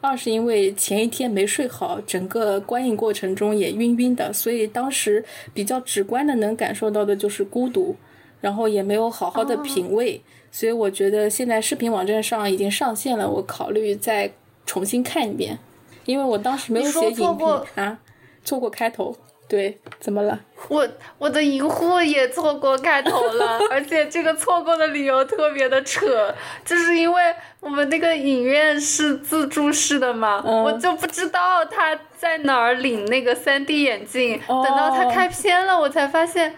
[0.00, 7.96] 二是因为前一天没睡好，整个观影过程中也晕晕的，所以当时比较直观的能感受到的就是孤独，
[8.40, 10.22] 然后也没有好好的品味。
[10.52, 14.30] 所以我觉得现在视频网站上已经上线了，我考虑再
[14.64, 15.58] 重新看一遍，
[16.04, 17.98] 因为我当时没有写影评啊，
[18.44, 19.16] 错过开头。
[19.52, 20.40] 对，怎么了？
[20.70, 20.88] 我
[21.18, 26.34] 我的银护也错过开头了，而且这个错过的理由特别的扯，
[26.64, 27.22] 就是因为
[27.60, 36.54] 我们那个影院是自助式的嘛，嗯我就不知道他在哪儿领那个 3D 眼镜，哦等到他开片了，我才发现。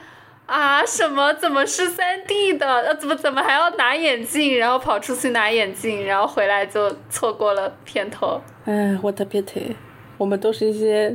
[0.46, 1.32] 啊，什么？
[1.32, 2.66] 怎么是三 D 的？
[2.66, 4.58] 呃，怎么怎么还要拿眼镜？
[4.58, 8.38] 然后跑出去拿眼镜，然后回来就错过了片头。
[8.66, 9.74] 哎，我特别腿，
[10.24, 11.14] 我们都是一些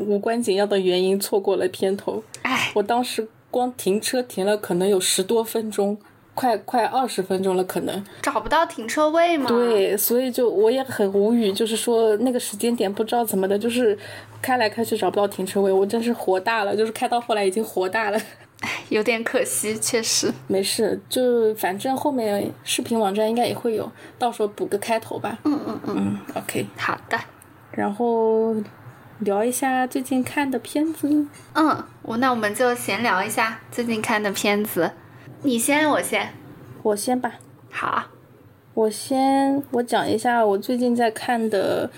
[0.00, 2.20] 无关紧要的原因错过了片头。
[2.42, 5.96] 哎，我当时光停车停了可能有十多分钟，
[6.34, 8.04] 快快二十分钟了，可能。
[8.22, 13.96] 找不到停车位吗？，对，所以就我也很无语，就是说那个时间点不知道怎么的，就是
[14.42, 18.20] 开来开去找不到停车位，我真是火大了，就是开到后来已经火大了。
[18.90, 20.28] 有点可惜，确实。
[20.48, 25.38] 没事，就反正后面视频网站应该也会有，到时候补个开头吧。
[25.44, 26.66] 嗯嗯嗯，嗯，OK。
[26.76, 27.16] 好的。
[27.72, 28.54] 然后
[29.20, 31.26] 聊一下最近看的片子。
[31.54, 34.92] 嗯，我那我们就闲聊一下最近看的片子。
[35.42, 36.30] 你先，我先。
[36.82, 37.34] 我先吧，
[37.70, 38.04] 好，
[38.74, 41.88] 我先我讲一下我最近在看的《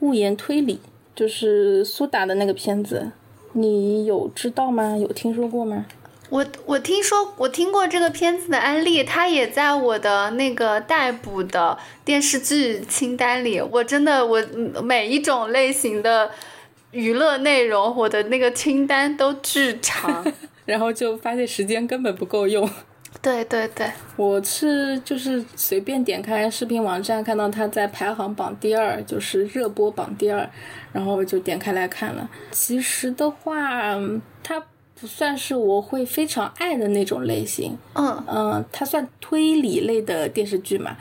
[0.00, 0.76] 物言推理》，
[1.14, 3.12] 就是苏打的那个片子，
[3.52, 4.96] 你有知道吗？
[4.96, 5.84] 有听说过吗？
[6.30, 13.60] 我我听说我听过这个片子的安利，它也在我的那个待补的电视剧清单里。
[13.60, 16.30] 我真的我嗯每一种类型的
[16.92, 20.24] 娱乐内容，我的那个清单都巨长。
[20.64, 22.68] 然后就发现时间根本不够用。
[23.20, 30.48] 对对对，我是就是随便点开视频网站，看到它在排行榜第二，就是热播榜第二，
[30.92, 32.30] 然后我就点开来看了。
[32.52, 34.62] 其实的话，嗯它
[35.00, 40.96] 不算是我会非常爱的那种类型，嗯嗯，它算推理类的电视剧嘛。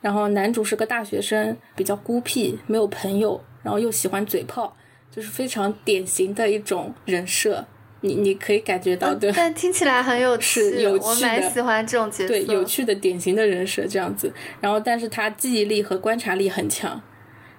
[0.00, 4.76] 然后男主是个大学生，比较孤僻，没有朋友，然后又喜欢嘴炮，
[5.10, 7.64] 就是非常典型的一种人设。
[8.02, 12.28] 你你可以感觉到的，但听起来很有 趣，是有趣的我蛮喜欢这种角色。
[12.28, 14.32] 对，有趣的典型的人设这样子。
[14.60, 17.00] 然后，但是他记忆力和观察力很强。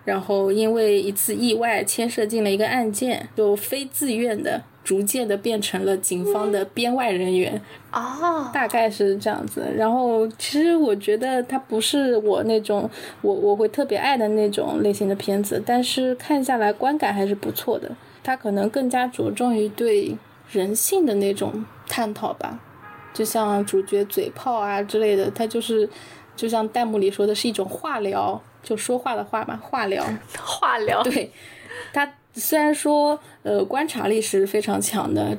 [0.05, 7.61] 然后因为一次意外牵涉进了一个案件，就非自愿的，逐渐的变成了警方的编外人员。
[7.91, 9.67] 哦，大概是这样子。
[9.75, 12.89] 然后其实我觉得它不是我那种
[13.21, 17.91] 我我会特别爱的那种类型的片子，但是看下来观感还是不错的。
[18.23, 20.17] 它可能更加着重于对
[20.49, 22.57] 人性的那种探讨吧，
[23.13, 25.89] 就像主角嘴炮啊之类的，它就是
[26.33, 28.41] 就像弹幕里说的是一种话疗。
[28.63, 30.03] 就说话的话嘛，话疗，
[30.43, 31.01] 话疗。
[31.01, 31.31] 对，他
[32.37, 35.37] 虽然说呃观察力是非常强的，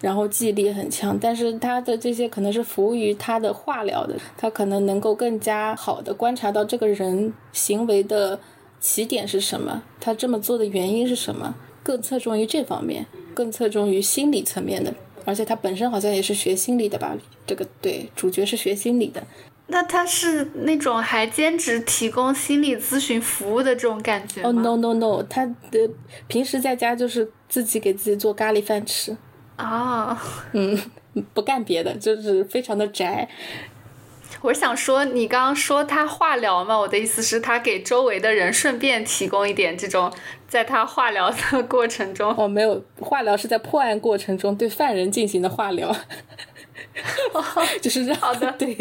[0.00, 8.38] 然后记忆力很强，但是他的这些可能是服务于他的化疗的，他可能能够更加好的观察到这个人行为的
[8.78, 17.16] 起点是什么，他这么做的原因是什么，更侧重于这方面，更侧重于心理层面的，而且他本身好像也是学心理的吧？
[17.44, 19.20] 这个对，主角是学心理的。
[19.70, 24.48] 那他是那种还兼职提供心理咨询服务的这种感觉吗？
[24.48, 25.90] 哦，no no no，他的
[26.26, 29.16] 平时在家就是自己给自己做咖喱饭吃。
[29.56, 30.18] 啊，
[30.52, 30.78] 嗯，
[31.34, 33.28] 不干别的，就是非常的宅。
[34.42, 36.78] 我想说，你刚刚说他化疗嘛？
[36.78, 40.12] 我的意思是，他给周围的人顺便提供一点这种，
[40.46, 42.32] 在他化疗的过程中。
[42.38, 45.94] 哦，没有，化疗是在破案过程中对犯人进行的化疗。
[47.80, 48.76] 就是让好的 对，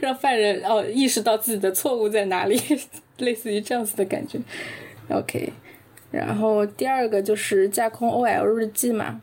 [0.00, 2.60] 让犯人哦意识到自己的错误在哪里，
[3.18, 4.38] 类似于这样子的感觉。
[5.08, 5.52] OK，
[6.10, 9.20] 然后第二个就是架空 OL 日记嘛，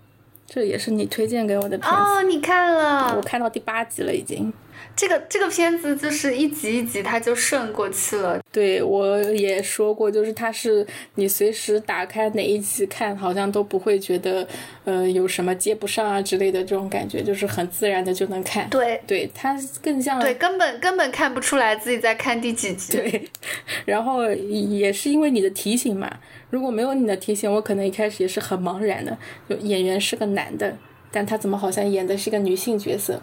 [0.48, 1.88] 这也是你推荐给我的片子。
[1.88, 3.16] 哦，你看了？
[3.16, 4.52] 我看到第八集了已经。
[4.96, 8.40] 这个这个片子就是一集一集它就顺过去了。
[8.52, 10.86] 对，我也说过，就是它是
[11.16, 14.48] 你随时打开哪一集看，好像都不会觉得
[14.84, 18.70] 呃有什么接不上啊之类的这种感觉，就是很自然的就能看。
[18.70, 22.98] 对，对，它更像对，根本根本看不出来自己在看第几集。
[22.98, 23.30] 对，
[23.86, 26.12] 然后也是因为你的提醒嘛，
[26.50, 29.18] 如果没有你的提醒，我可能一开始也是很茫然的。
[29.50, 30.78] 就演员是个男的，
[31.12, 33.22] 但他怎么好像演的是个女性角色？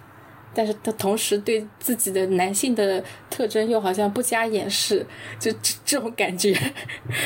[0.54, 5.06] 但是他同时对自己的男性的特征又好像不加掩饰，
[5.38, 6.52] 就这这种感觉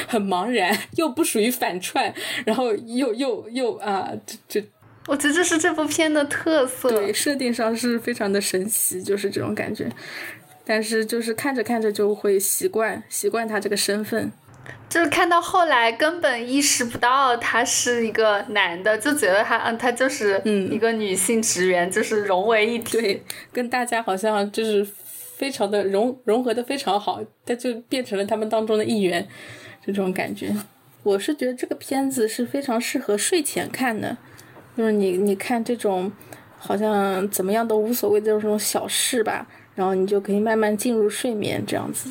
[0.06, 2.12] 很茫然，又不属于反串，
[2.44, 4.68] 然后又又又啊，这这，
[5.06, 6.90] 我觉得这是这部片的特色。
[6.90, 9.88] 对，设定上是非常的神奇，就是这种感觉。
[10.64, 14.30] 但是就是看着看着就会习惯，习惯他这个身份。
[14.92, 20.38] 就是看到后来根本意识不到他是一个男的，就觉得他嗯他就是
[20.70, 24.86] 一个女性职员，就是融为一体，对，跟大家好像就是
[25.38, 29.26] 非常的融融合的非常好，他就变成了他们当中的一员，
[29.82, 30.54] 这种感觉。
[31.04, 34.14] 我是觉得这个片子是非常适合睡前看的，
[34.76, 36.12] 就是你你看这种
[36.58, 42.10] 好像怎么样都无所谓的这种小事吧，然后你就可以慢慢进入睡眠这样子。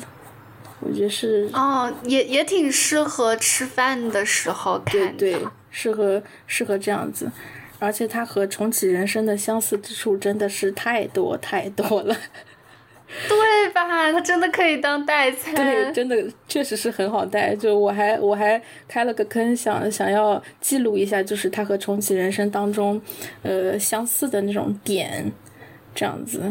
[0.84, 7.30] 我觉得是哦，也也挺适合吃饭的时候看的，对对，适合适合这样子，
[7.78, 12.16] 而且它和重启人生的相似之处真的是太多太多了，
[13.28, 14.10] 对吧？
[14.12, 17.54] 它真的可以当代餐，对，真的确实是很好带。
[17.54, 23.00] 就我还我还开了个坑，想想要记录一下，就是它和重启人生当中，
[23.42, 25.30] 呃，相似的那种点，
[25.94, 26.42] 这样子。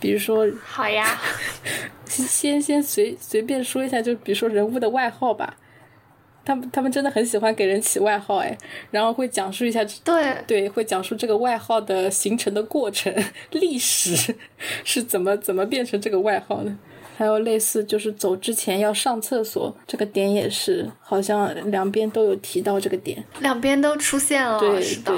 [0.00, 1.20] 比如说，好呀，
[2.06, 5.54] 先先随随便说一下，就比如说人物的外号吧，
[6.44, 8.56] 他们他们真的很喜欢给人起外号哎，
[8.90, 10.34] 然后会讲述一下，对。
[10.46, 13.14] 对，会讲述这个外号的形成的过程、
[13.52, 14.34] 历史
[14.84, 16.74] 是怎么怎么变成这个外号的，
[17.16, 25.14] 还有类似就是走之前要上厕所这个点也是，好像两边都有提到这个点，两边都出现了，对对。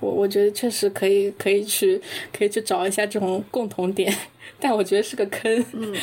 [0.00, 2.00] 我我觉得确实可以，可以去，
[2.32, 4.12] 可以去找一下这种共同点，
[4.58, 5.64] 但我觉得是个坑。
[5.72, 5.94] 嗯，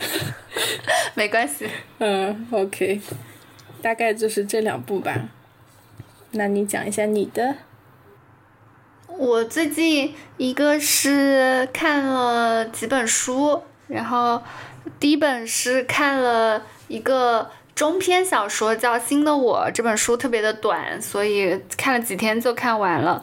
[1.14, 1.66] 没关系。
[1.98, 3.00] 嗯，OK，
[3.80, 5.30] 大概就是这两部吧。
[6.32, 7.56] 那你讲一下你的。
[9.08, 14.42] 我最近一个是看了几本书，然后
[15.00, 17.50] 第一本是看了一个。
[17.78, 23.22] 中篇小说叫《新的我》，这本书特别的短，所以看了几天就看完了。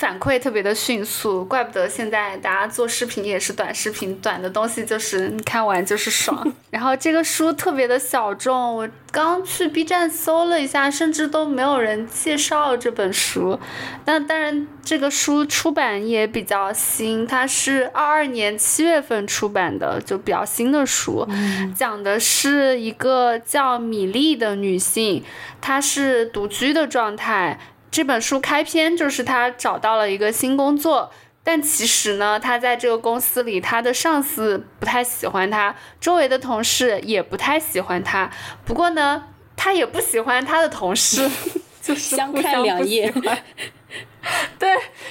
[0.00, 6.50] 反馈特别的迅速，怪不得现在大家做视频也是短视频，短的东西就是你看完就是爽。
[6.72, 13.60] 然后这个书特别的小众，我刚去 B 站搜了一下，甚至都没有人介绍这本书。
[14.06, 21.28] 那当然，这个书出版也比较新，它是二二年七月份出版的，就比较新的书。
[21.76, 25.22] 讲的是一个叫米莉的女性，
[25.60, 27.60] 她是独居的状态。
[27.90, 31.10] 这本书开篇就是他找到了一个新工作，
[31.42, 38.30] 但其实呢，他在这个公司里，他的上司不太喜欢他，周围的同事也不太喜欢他。
[38.64, 39.24] 不过呢，
[39.56, 41.28] 他也不喜欢他的同事，
[41.82, 43.12] 就是相看两厌。
[44.58, 44.70] 对，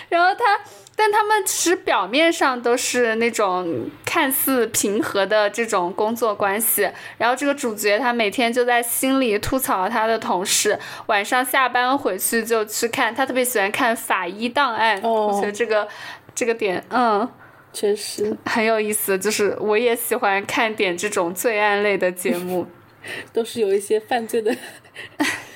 [0.10, 0.60] 然后他。
[1.00, 15.88] 但他们其实表面上都是那种看似平和的这种工作关系，然后这个主角他每天就在心里吐槽他的同事，晚上下班回去就去看，他特别喜欢看法医档案，我觉得这个
[16.36, 17.26] 这个点，嗯，
[17.72, 18.36] 确实。
[18.44, 22.68] 很有意思，就是我也喜欢看点这种罪案类的节目，
[23.32, 24.54] 都是有一些犯罪的，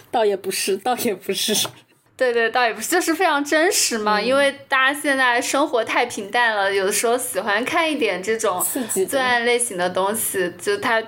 [0.10, 1.68] 倒也不是，倒也不是。
[2.32, 4.22] 对对，倒也不是，就是非常真实嘛。
[4.22, 8.64] 因为大家现在生活太平淡了，有的时候喜欢看一点这种
[9.10, 11.04] 罪案类型的东西，就它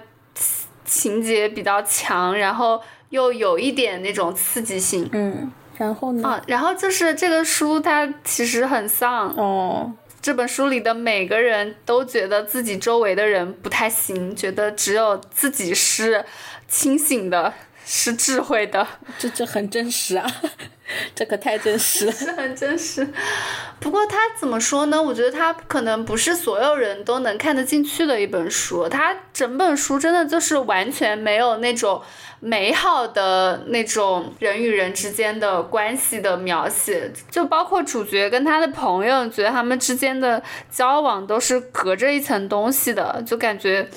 [0.84, 5.10] 情节比较强，然后又有一点那种刺激性。
[5.14, 6.28] 嗯，然后呢？
[6.28, 9.94] 啊，然后就是这个书它其实很丧哦。
[10.22, 16.26] 这本书里的每个人都觉得自己周围的人不太行，觉得只有自己是
[16.68, 17.54] 清醒的。
[17.86, 18.86] 是智慧的，
[19.20, 20.26] 这这很真实啊，
[21.14, 23.08] 这可太真实了，是很真实。
[23.80, 25.00] 不过他怎么说呢？
[25.02, 28.90] 我觉得他可能不是所有人都能看得进去的一本书。
[28.90, 32.02] 他整本书真的就是完全没有那种
[32.40, 43.88] 美好的那种人与人之间的关系的描写，就包括主角跟他的朋友，觉得他们之间的交往都是隔着一层东西的，就感觉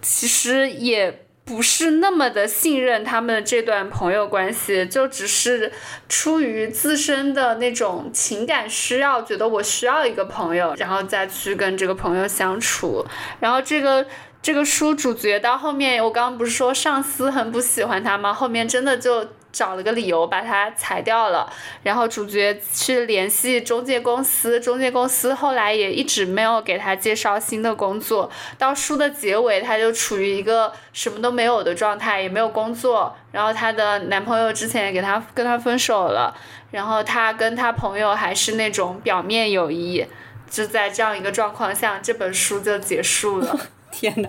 [0.00, 1.25] 其实也。
[1.46, 5.72] 不是那么的信任他们这段朋友关系，就只是
[6.08, 13.06] 出于自身的那种情感需要，觉得我需要一个朋友，然后再去跟这个朋友相处。
[13.38, 14.04] 然后这个
[14.42, 18.34] 这个书主角到后面，我刚刚不是说上司很不喜欢他吗？
[18.34, 19.26] 后面真的就。
[19.56, 21.50] 找了个理由把他裁掉了，
[21.82, 28.30] 然后主角去联系中介公司，中介公司后来也一直没有给他介绍新的工作。
[28.58, 33.16] 到书的结尾，他就处于一个什么都没有的状态，也没有工作。
[33.32, 36.36] 然后她的男朋友之前也给她跟她分手了，
[36.70, 40.04] 然后她跟她朋友还是那种表面友谊，
[40.50, 43.58] 就在这样一个状况下，这本书就结束了。
[43.90, 44.28] 天哪！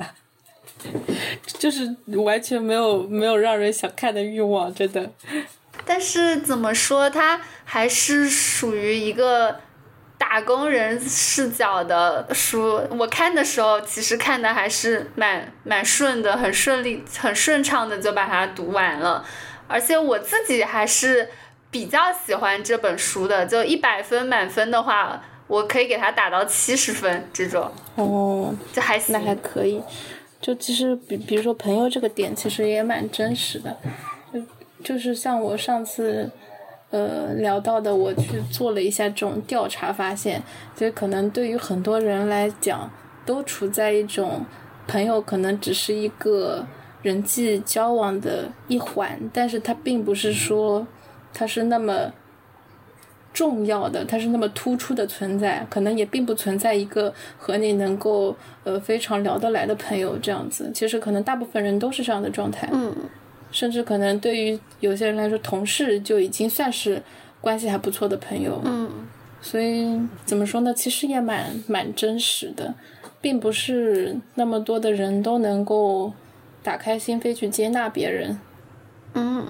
[1.59, 5.09] 就是完全没有没有让人想看的欲望，真的。
[5.85, 9.55] 但是怎么说，它还是属于一个
[10.17, 12.81] 打工人视角的书。
[12.97, 19.23] 我看的时候，其实看的还是蛮蛮顺的，很顺利、很顺畅的就把它读完了。
[19.67, 21.29] 而且我自己还是
[21.69, 23.45] 比较喜欢这本书的。
[23.45, 27.71] 就一百分满分的话，我可以给它打到七十分这种。
[27.95, 29.81] 哦，这还行，那还可以。
[30.39, 33.75] 就其实比比如说朋友这个点其实也蛮真实的，
[34.31, 34.41] 就
[34.83, 36.29] 就是像我上次，
[36.91, 40.41] 呃聊到的，我去做了一下这种调查，发现
[40.75, 42.89] 其实可能对于很多人来讲，
[43.25, 44.45] 都处在一种
[44.87, 46.65] 朋友可能只是一个
[47.01, 50.85] 人际交往的一环，但是它并不是说
[51.33, 52.13] 它是那么。
[53.37, 60.71] 重要的，它是那么突出的存在，可能也并不存在一个和你能够呃非常聊得来的朋友这样子。
[60.73, 62.91] 其实可能大部分人都是这样的状态，嗯，
[63.51, 66.99] 甚至可能对于有些人来说，同事就已经算是
[67.39, 68.89] 关系还不错的朋友，嗯。
[69.39, 69.85] 所以
[70.25, 70.73] 怎么说呢？
[70.73, 72.73] 其实也蛮蛮真实的，
[73.21, 76.11] 并不是那么多的人都能够
[76.63, 78.39] 打开心扉去接纳别人，
[79.13, 79.45] 嗯。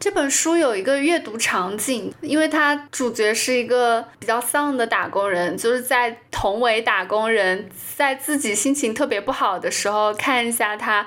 [0.00, 11.06] 这本书有一个阅读场景，因为它主角是一个比较丧的打工人，就是在同为打工人，在自己心情特别不好的时候看一下他，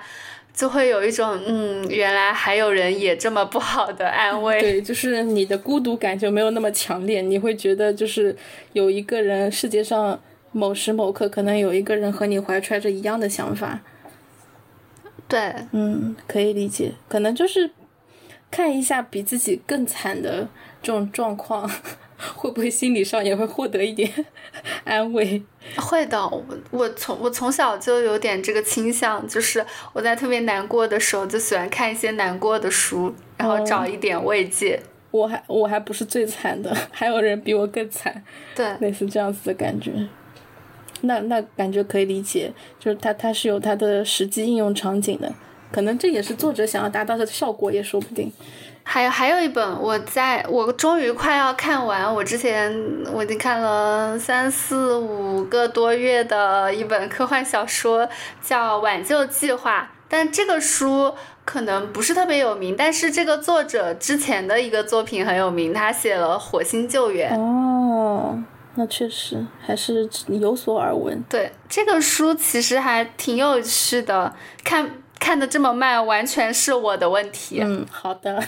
[0.53, 4.61] 就会有一种嗯，原来还有人也这么不好的安慰。
[4.61, 8.35] 对，就是你的孤独感就没有那么强烈，你会觉得就是
[8.73, 10.21] 有一个人，世界上
[10.51, 13.79] 某时某刻可能有一个人和你怀揣着一样的想法。
[15.27, 17.71] 对，嗯，可以理解，可能就是。
[18.53, 20.47] 看一下比自己更惨的
[20.79, 21.67] 这种状况，
[22.37, 24.07] 会不会心理上也会获得一点
[24.83, 25.41] 安慰？
[25.75, 34.79] 会的，我我从我从小就有点这个倾向，就是我在特别难过的时候，就喜欢看一些难过的书，然后找一点慰藉。
[35.09, 38.23] 我还我还不是最惨的， 还有人比我更惨。
[38.53, 39.91] 对，类似这样子的感觉。
[41.01, 45.33] 那那感觉可以理解，就是它它是有它的实际应用场景的。
[45.73, 48.31] 可能这也是作者想要达到的效果，也说不定。
[48.83, 52.71] 还有还有一本，我在我终于快要看完，我之前
[53.11, 58.07] 我已经看了三四五个多月的一本科幻小说，
[58.41, 59.81] 叫《挽救计划》。
[60.07, 61.11] 但这个书
[61.43, 67.33] 可能不是特别有名，但是这个作者之前的一个作品很有名，他写了《火星救援》。
[67.39, 68.43] 哦。
[68.75, 71.23] 那确实还是有所耳闻。
[71.29, 74.89] 对，这个书其实还挺有趣的，看
[75.23, 77.61] 看的这么慢，完全是我的问题。
[77.61, 78.43] 嗯，好的。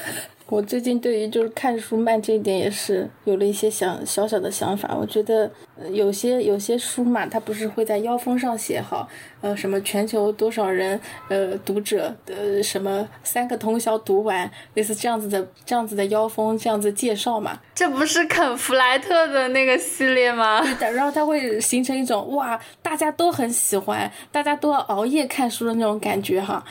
[0.47, 4.95] 我最近对于就是看书慢这一点也是有了一些想小小的想法。
[4.95, 5.49] 我觉得
[5.91, 9.07] 有些有些书嘛，它不是会在腰封上写好，
[9.41, 17.59] 呃，什么全球多少人呃读者的什么三个通宵读完，类似这样子的这样子的腰封这样子介绍嘛？
[17.73, 20.61] 这不是肯弗莱特的那个系列吗？
[20.61, 26.63] 对的，然后它会形成一种哇，大家都很喜欢，大家都要熬夜看书的那种感觉哈。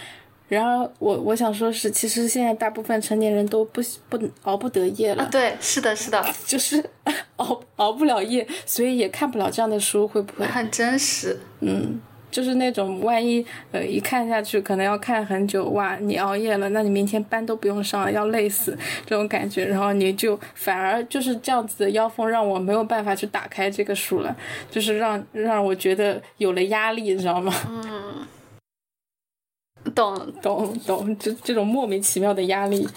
[0.54, 5.28] 然而，我我想说是，其实现在大部分成年人都不不熬不得夜了。
[5.30, 6.82] 对，是的，是的， 就是
[7.36, 10.46] 熬熬不了夜，所以也看不了这样的书，会不会？
[10.46, 11.38] 很真实。
[11.60, 12.00] 嗯，
[12.30, 18.76] 就是那种万一呃一看下去，可能要看很久，哇，你熬夜了，那你明天班都不用上了，要累死
[19.06, 19.64] 这种感觉。
[19.64, 24.34] 然后你就反而就是这样子的腰封，让我没有办法去打开这个书了，
[24.70, 27.52] 就是让让我觉得有了压力，你知道吗？
[27.68, 28.26] 嗯。
[29.92, 32.88] 懂懂懂，这这种莫名其妙的压力，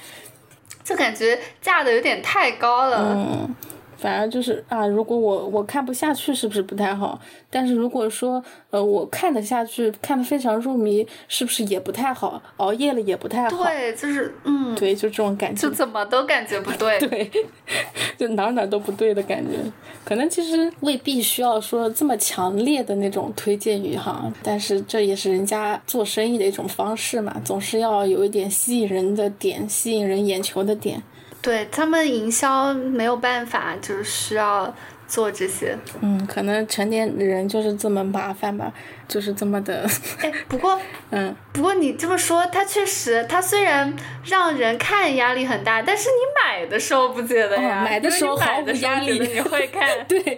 [0.83, 3.13] 就感觉架的有点太高了。
[3.15, 3.55] 嗯。
[3.97, 7.19] 反而就是啊，如果我我看不下去，是不是不太好？
[7.49, 12.41] 但是如果说呃，我看得下去，看得非常入迷，是不是也不太好？
[12.57, 13.63] 熬夜了也不太好。
[13.63, 15.61] 对，就是嗯，对，就这种感觉。
[15.61, 16.99] 就怎么都感觉不对。
[16.99, 17.31] 对，
[18.17, 19.57] 就哪哪都不对的感觉。
[20.05, 31.01] 可能其实未必需要说这么强烈的那种推荐语哈，但是这也是人家做生意的一种方式嘛，总是要有一点吸引人的点，吸引人眼球的点。
[31.47, 34.75] 对他们营销没有办法，就是需要
[35.07, 35.77] 做这些。
[36.01, 38.69] 嗯，可能成年人就是这么麻烦吧，
[39.07, 39.87] 就是这么的。
[40.19, 40.77] 哎，不过，
[41.09, 43.93] 嗯，不过你这么说，它确实，它虽然
[44.25, 47.81] 让人看压力很大，但是你买的时候不觉得呀？
[47.81, 49.87] 买的时候毫无压力， 你会看。
[50.05, 50.37] 对对，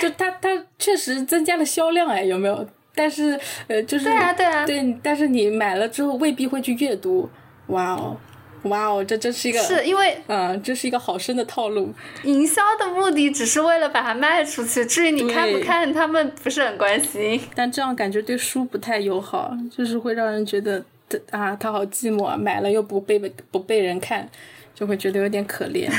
[0.00, 2.66] 就它它确实增加了销量哎，有没有？
[2.94, 7.28] 但是呃，就是对啊对啊，对，但是你买了之后未必会去阅读。
[7.66, 8.16] 哇哦。
[8.68, 11.92] 哇哦，这真是一个是因为嗯，这是一个好深的套路。
[12.24, 17.40] 营销的目的只是为了把它卖出去，至于你看不看，他们不是很关心。
[17.54, 20.84] 但这样感觉对书不太友好，就是会让人觉得
[21.30, 23.18] 啊，他好寂寞，买了又不被
[23.50, 24.28] 不被人看，
[24.74, 25.90] 就会觉得有点可怜。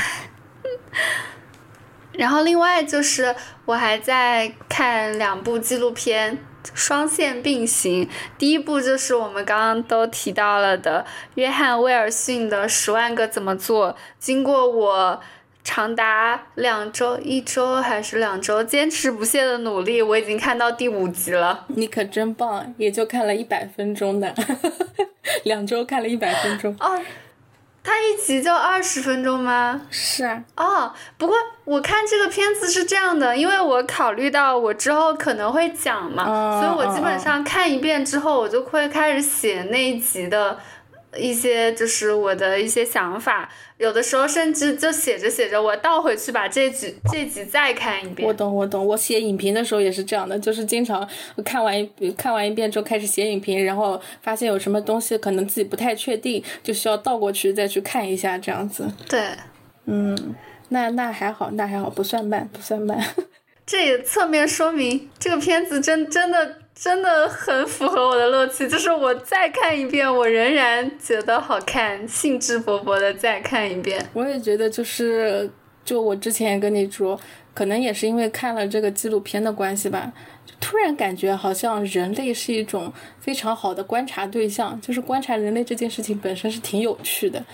[2.12, 6.38] 然后另外就是我还在看两部纪录片。
[6.74, 8.08] 双线并行，
[8.38, 11.04] 第一部就是我们刚刚都提到了的
[11.34, 13.92] 约翰威尔逊的《十万个怎么做》。
[14.18, 15.20] 经过我
[15.62, 21.64] 长达两周、一周还是两周坚持不懈的努力，我已经看到第五集了。
[21.68, 24.34] 你可真棒，也就看了一百分钟的，
[25.44, 26.76] 两周看了一百分钟。
[26.80, 27.00] 哦。
[27.82, 29.80] 它一集就二十分钟吗？
[29.90, 30.42] 是啊。
[30.56, 40.58] 哦，不过我看这个片子是这样的，因为我考虑到我之后可能会讲嘛，所以我基本上看一遍之后，我就会开始写那一集的。
[41.16, 48.28] 一些就是我的一些想法，有的时候甚至就写着写着，我倒回去把这集这集再看一遍。
[48.28, 51.08] 我懂我懂，我写影评的时候也是这样的，就是经常
[51.44, 58.86] 看完一看完一遍之后开始写影评，然后发现有什么东西可能自己不太确定，就需要倒过去再去看一下这样子。
[59.08, 59.20] 对，
[59.86, 60.34] 嗯，
[60.68, 63.04] 那那还好，那还好，不算慢，不算慢。
[63.66, 66.59] 这也侧面说明这个片子真真的。
[66.82, 74.02] 真的很符合我的乐趣，就是我再看一遍，我仍然觉得好看，兴致勃勃的再看一遍。
[74.14, 75.50] 我也觉得，就是
[75.84, 77.20] 就我之前跟你说，
[77.52, 80.10] 可能也是因为看了这个纪录片的关系吧，
[80.46, 87.44] 就突然感觉好像人类是一种非常好的观察对象，就是观察人类这件事情本身是挺有趣的。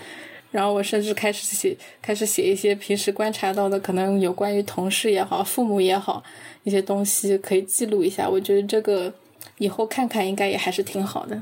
[0.49, 6.23] 然后我甚至开始写，开始写一些平时观察到的，可能有关于同事也好，父母也好。
[6.67, 9.13] 一些东西可以记录一下，我觉得这个
[9.57, 11.41] 以后看看应该也还是挺好的。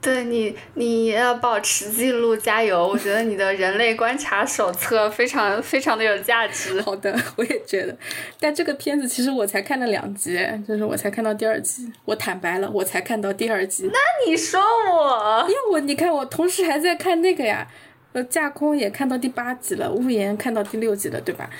[0.00, 2.88] 对你，你要保持记录，加油！
[2.88, 6.80] 我觉得你的人类观察手册非常非常的有价值。
[6.80, 7.94] 好的， 我也觉得。
[8.40, 11.92] 但这个片子其实我才看了两集，就是我才看到第二集。
[12.06, 13.90] 我坦白了，我才看到第二集。
[13.92, 15.42] 那你说我？
[15.46, 17.68] 因为我你看，我同时还在看那个呀，
[18.12, 21.50] 呃，架空也看到第八集了，屋檐看到第六集了，对吧？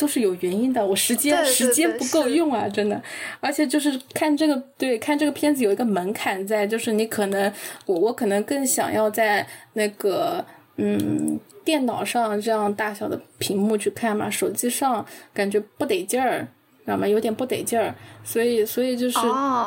[0.00, 3.00] 都是有原因的，我时间时间不够用啊，真的。
[3.38, 7.52] 而且就是看这个，对，看这个片子有一个门槛在，就是你可能
[7.84, 10.42] 我我可能更想要在那个
[10.76, 16.48] 嗯电脑上这样大小的屏幕去看嘛，手机上感觉不得劲儿，
[16.86, 17.06] 知道吗？
[17.06, 17.94] 有点不得劲儿，
[18.24, 19.18] 所以所以就是，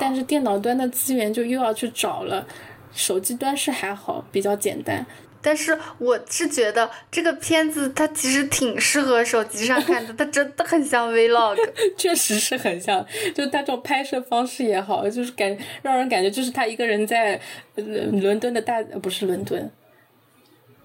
[0.01, 2.43] 但是电脑端的资源就又要去找了，
[2.91, 5.05] 手机端是还好，比较简单。
[5.43, 11.57] 但是我是觉得这个片子它其实挺适合手机上看的， 它真的很像 vlog，
[11.97, 17.39] 确实是很像，就它这种拍摄方式也好，就是感让人感觉就是他一个人在
[17.75, 19.69] 伦敦的大不是伦敦，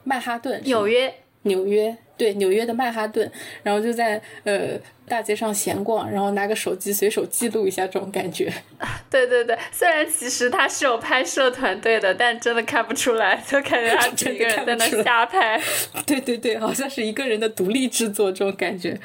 [0.04, 1.96] 曼哈顿，纽约，纽约。
[2.18, 3.30] 对纽约的曼哈顿，
[3.62, 4.70] 然后就在呃
[5.06, 8.52] 大街上闲逛，然后拿个手机随手记录一下这种感觉。
[9.08, 15.62] 对对对，虽然其实他是有拍摄团队的，但真的看不出来，就感觉他 整个人在那瞎拍。
[16.04, 18.98] 对对对，好像是一个人的独立制作这种感觉，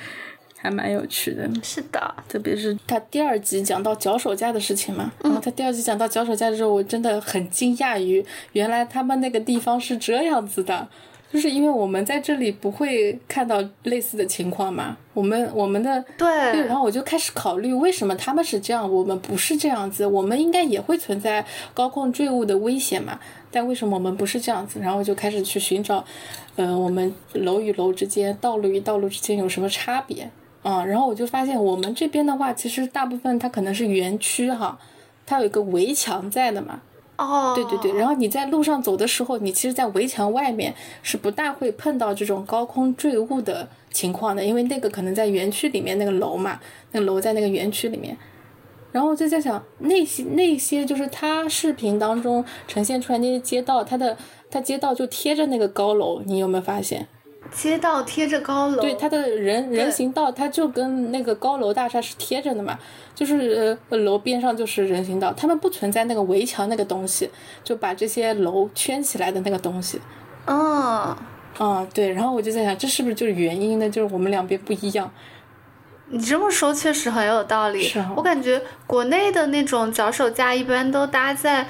[0.57, 1.47] 还蛮有趣的。
[1.61, 10.89] 是的，特别是他第二集讲到脚手架的事情嘛，然后他第二集讲到脚手架的时候，我真的很惊讶于原来他们那个地方是这样子的。
[11.34, 16.27] 就是因为我们在这里不会看到类似的情况嘛，我们我们的对，
[16.67, 23.19] 然后我就开始考虑为什么他们是这样，我们不是这样子，我们应该也会存在高空坠物的危险嘛，
[23.49, 24.79] 但为什么我们不是这样子？
[24.79, 26.05] 然后就开始去寻找，
[26.55, 30.29] 呃，我们楼与楼之间、道路与道路之间有什么差别
[30.61, 30.86] 啊？
[30.86, 34.77] 然后我就发现我们这边的话，其实大部分它可能是园区哈，
[35.25, 36.81] 它有一个围墙在的嘛。
[37.18, 46.59] 哦，对对对，然后你在路上走的时候，你其实，在围墙外面是不大会碰到这种高空坠物的情况的，因为那个可能在园区里面那个楼嘛，
[46.91, 48.18] 那个楼在那个园区里面。
[48.91, 54.18] 然后我就在想，那些那些就是他视频当中呈现出来那些街道，它的
[54.51, 57.07] 它街道就贴着那个高楼，你有没有发现？
[57.53, 62.77] 街道贴着高楼，对，它的人人行道，它就跟那个高楼大厦是贴着的嘛，
[63.13, 67.29] 就是呃楼边上就是人行道，他们不存在那个围墙那个东西，
[67.63, 70.01] 就把这些楼圈起来的那个东西。
[70.45, 71.15] 嗯，
[71.59, 73.87] 啊，对，然后我就在想，这是不是就是原因呢？
[73.87, 75.11] 就是我们两边不一样。
[76.09, 77.87] 你这么说确实很有道理。
[78.15, 81.67] 我感觉国内的那种脚手架一般都搭在，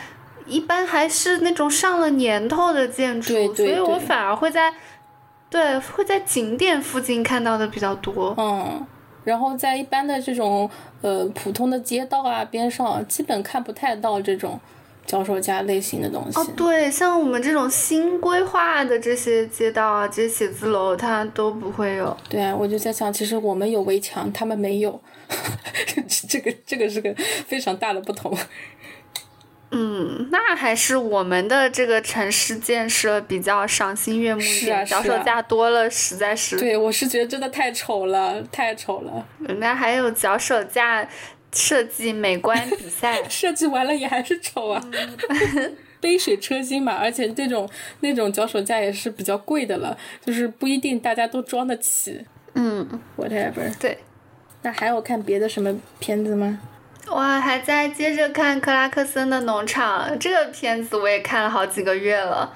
[0.48, 4.74] 一般还是那种上了年头的建筑，所以我反而会在。
[5.54, 8.34] 对，会在景点附近看到的比较多。
[8.40, 8.84] 嗯，
[9.24, 10.68] 然后在一般的这种
[11.02, 14.60] 呃普通的街道啊边上，基本看不太到这种
[15.06, 16.40] 脚手架类型的东西。
[16.40, 22.18] 哦，对，像我们这种新规划的这些街道啊，这些写字楼，它都不会有。
[22.28, 25.00] 对啊，我就在想，其实我们有围墙，他们没有，
[26.28, 27.14] 这个这个是个
[27.46, 28.36] 非常大的不同。
[29.76, 36.58] 嗯，那还是我们的这个城市建设比较赏心悦目一点，脚手架多了实在是。
[36.60, 39.26] 对，我是觉得真的太丑了，太丑了。
[39.40, 41.08] 人家还有脚手架
[41.52, 44.82] 设计美观比赛， 设计完了也还是丑啊。
[46.00, 47.70] 杯水车薪嘛，而且这种
[48.02, 52.26] 那种脚手架也是比较贵的了，就是不一定大家都装得起。
[52.56, 53.74] 嗯，whatever。
[53.80, 53.98] 对，
[54.62, 56.60] 那还有看别的什么片子吗？
[57.14, 62.52] 我还在接着看克拉克森的农场这个片子，我也看了好几个月了。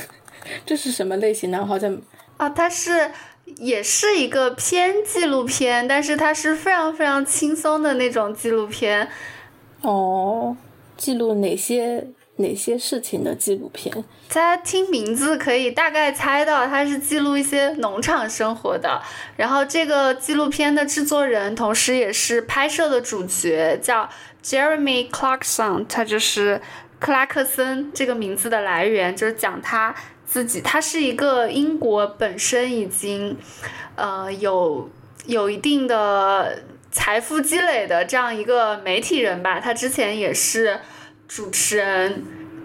[0.66, 1.64] 这是什么类型的？
[1.64, 1.98] 好像
[2.36, 3.10] 啊，它是
[3.56, 9.08] 也是一个偏纪录片，但是它是非常非常轻松的那种纪录片。
[9.80, 10.54] 哦，
[10.98, 12.06] 记录哪些？
[12.42, 14.04] 哪些事情的纪录片？
[14.28, 19.00] 大家听名字可以大概猜到，它是记录一些农场生活的。
[19.36, 24.08] 然后这个纪录片的制作人，同时也是拍摄的主角，叫
[24.42, 26.60] Jeremy Clarkson，他就是
[26.98, 29.94] 克拉克森这个名字的来源，就是讲他
[30.26, 30.60] 自己。
[30.60, 33.36] 他是一个英国本身已经，
[33.96, 34.90] 呃，有
[35.26, 39.60] 有一定的财富积累的这样一个媒体人吧。
[39.60, 40.80] 他之前也是。
[41.34, 42.22] 主持人，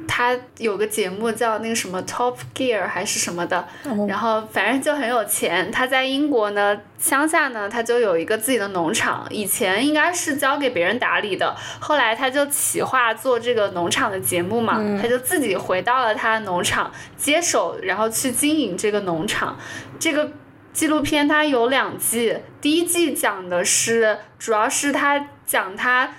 [0.10, 3.66] 他有个节目叫那个什么 Top Gear 还是什么的，
[4.10, 5.72] 然后反正就很有钱。
[5.72, 19.58] 他在英国呢，乡下呢，他就有一个自己的农场，以前应该是交给别人打理的，后来他就企划做这个农场的节目嘛，他就自己回到了他的农场接手，然后去经营这个农场。
[19.98, 20.30] 这个
[20.74, 26.12] 纪录片它有两季，第一季讲的是，主要是他讲他。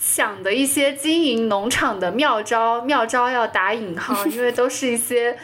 [0.00, 5.36] 想的一些经营农场的妙招，妙招要打引号， 因为都是一些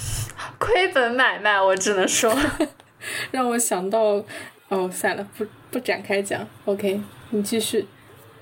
[0.60, 2.36] 亏本买卖，我只能说，
[3.32, 4.22] 让我想到，
[4.68, 7.00] 哦，算了，不不展开讲，OK，
[7.30, 7.88] 你继续。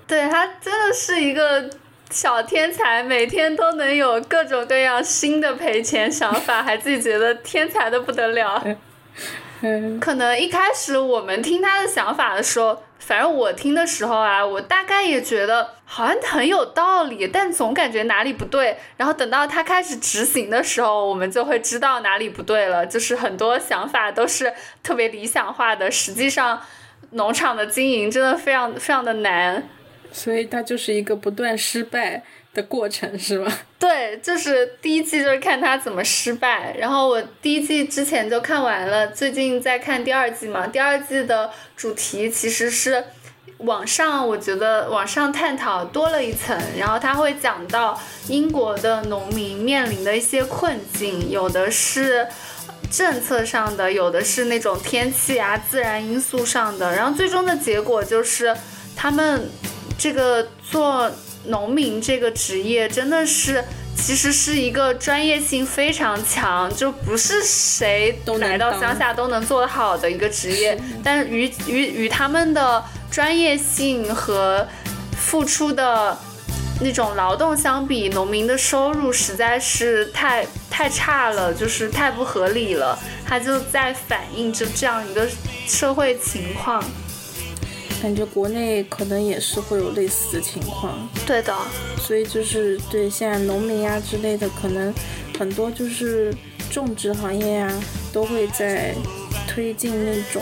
[0.05, 1.69] 对他真的是一个
[2.09, 8.61] 小天才，每天都能有各种各样新的赔钱想法，还自己觉得天才的不得了。
[9.99, 12.81] 可能一开始我们听他的想法的时候。
[13.03, 18.77] 反正我听的时候啊，我大概也觉得好像很有道理，但总感觉哪里不对。
[18.95, 22.85] 然后等到他开始执行的时候，我们就会知道哪里不对了。
[22.85, 24.53] 就是很多想法都是
[24.83, 26.61] 特别理想化的，实际上
[27.13, 29.67] 农场的经营真的非常非常的难。
[30.11, 32.21] 所以他就是一个不断失败，
[32.53, 33.51] 的过程是吗？
[33.79, 40.67] 对，就是第一季就是看他怎么失败，然后我第一季之前就看完了，最近在看第二季嘛。
[40.67, 43.03] 第二季的主题其实是
[43.59, 52.27] 网上，我觉得网上探讨多了一层，然后他会讲到英国的农民面临的一些困境，有的是
[52.91, 58.55] 政策上的，有的是那种天气啊、自然因素上的，然后最终的结果就是
[58.95, 59.49] 他们
[59.97, 61.09] 这个做。
[61.45, 63.63] 农民这个职业真的是，
[63.95, 70.77] 其实是一个专业性非常强，就不是谁来到乡下都能做得好的一个职业。
[71.03, 74.67] 但是与与与他们的专业性和
[75.17, 76.17] 付出的
[76.79, 82.97] 那种劳动相比，农民的收入实在是太太差了，就是太不合理了。
[83.25, 85.27] 他就在反映着这样一个
[85.67, 86.83] 社会情况。
[88.01, 91.55] 感觉国内可能也是会有类似的情况，对的，
[91.99, 94.93] 所以就是对现在农民呀之类的，可能
[95.37, 96.33] 很多就是
[96.71, 98.95] 种植行业呀，都会在
[99.47, 100.41] 推进那种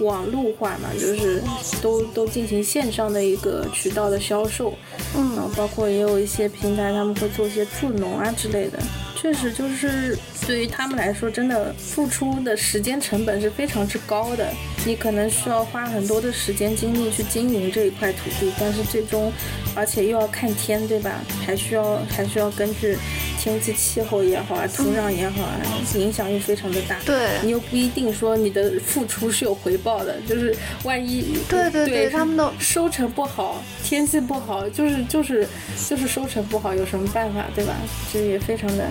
[0.00, 1.42] 网络化嘛，就是
[1.80, 4.74] 都都进行线上的一个渠道的销售，
[5.16, 8.78] 嗯，然后包括也有一些平台，他们会做一些助农啊之类的。
[9.22, 10.18] 确实，就是
[10.48, 14.52] 对于他们来说，真的付出的时间成本是非常之高的。
[14.84, 19.32] 你可能需要花很多的时间精力去经营这一块土地，但是最终，
[19.76, 21.20] 而且又要看天，对吧？
[21.46, 22.98] 还需要还需要根据
[23.42, 25.58] 天气、气候也好啊，土壤也好啊，
[25.96, 26.96] 影响又非常的大。
[27.04, 35.44] 对，你又不一定说你的付出是有回报的，就是万一对对对，他们的收成不好，天气不好，就是就是
[35.88, 37.74] 就是收成不好，有什么办法，对吧？
[38.12, 38.86] 这也非常的。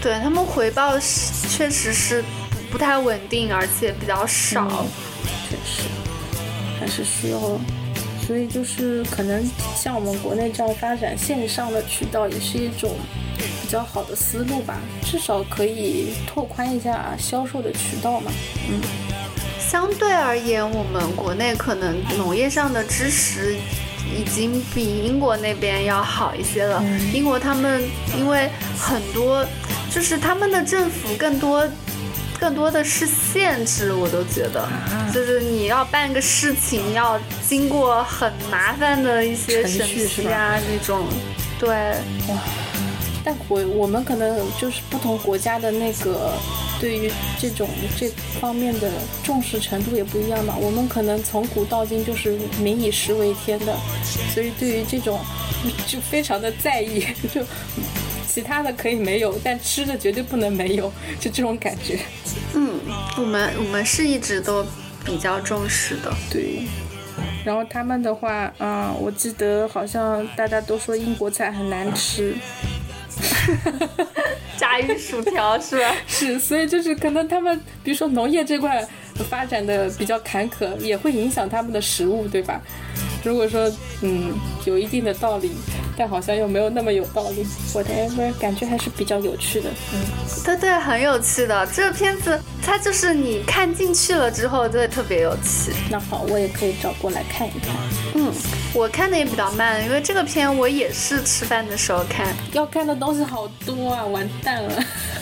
[0.00, 2.24] 对他们回报是确实是
[2.70, 4.86] 不太稳定，而且比较少，
[5.46, 5.82] 确实
[6.80, 7.38] 还是需要，
[8.30, 12.92] 所以就是可能像我们国内这样发展线上的渠道，也是一种
[13.36, 18.30] 比较好的思路吧，至少可以拓宽一下销售的渠道嘛。
[18.68, 18.80] 嗯，
[19.58, 23.56] 相对而言，我们国内可能农业上的知识。
[24.12, 26.82] 已经比英国那边要好一些了。
[27.12, 27.80] 英国他们
[28.18, 29.46] 因为很多，
[29.88, 31.64] 就是他们的政府更多，
[32.40, 34.66] 更多的是限制，我都觉得，
[35.12, 41.06] 就是你要办个事情要经过很麻烦的一些审批啊那种，
[41.58, 41.94] 对。
[43.22, 46.32] 但国我们可能就是不同国家的那个
[46.80, 48.08] 对于这种这
[48.40, 48.90] 方面的
[49.22, 50.56] 重视程度也不一样吧。
[50.58, 53.76] 我们可能从古到今就是民以食为天的，
[54.32, 55.20] 所以对于这种
[55.86, 57.44] 就非常的在意，就
[58.32, 61.98] 其他的可以没有，但吃的绝对不能没有， 就这种感觉。
[62.54, 62.78] 嗯，
[63.18, 64.64] 我们我们是一直都
[65.04, 66.12] 比较重视的。
[66.30, 66.62] 对。
[67.44, 72.36] 然后他们的话，嗯，我记得好像大家都说英国菜很难吃。
[74.56, 75.92] 炸鱼薯条是吧？
[76.06, 78.86] 是，所以就是可能他们，比如说农业这块
[79.28, 82.60] 发展的比较坎坷，也会影响他们的食物，对吧？
[83.24, 83.70] 如果说
[84.02, 84.32] 嗯
[84.64, 85.50] 有一定的道理，
[86.00, 87.90] 但好像又没有那么有道理，我的
[88.40, 89.68] 感觉还是比较有趣的。
[89.92, 90.00] 嗯，
[90.42, 95.74] 对对，很有趣的这个片子，它就是你看进去了之后就会特别有趣。
[95.90, 97.76] 那好，我也可以找过来看一看。
[98.14, 98.32] 嗯，
[98.72, 102.28] 我看的也比较慢，因为这个片我也是吃饭的时候看。
[102.52, 104.70] 要看的东西好多啊，完蛋了。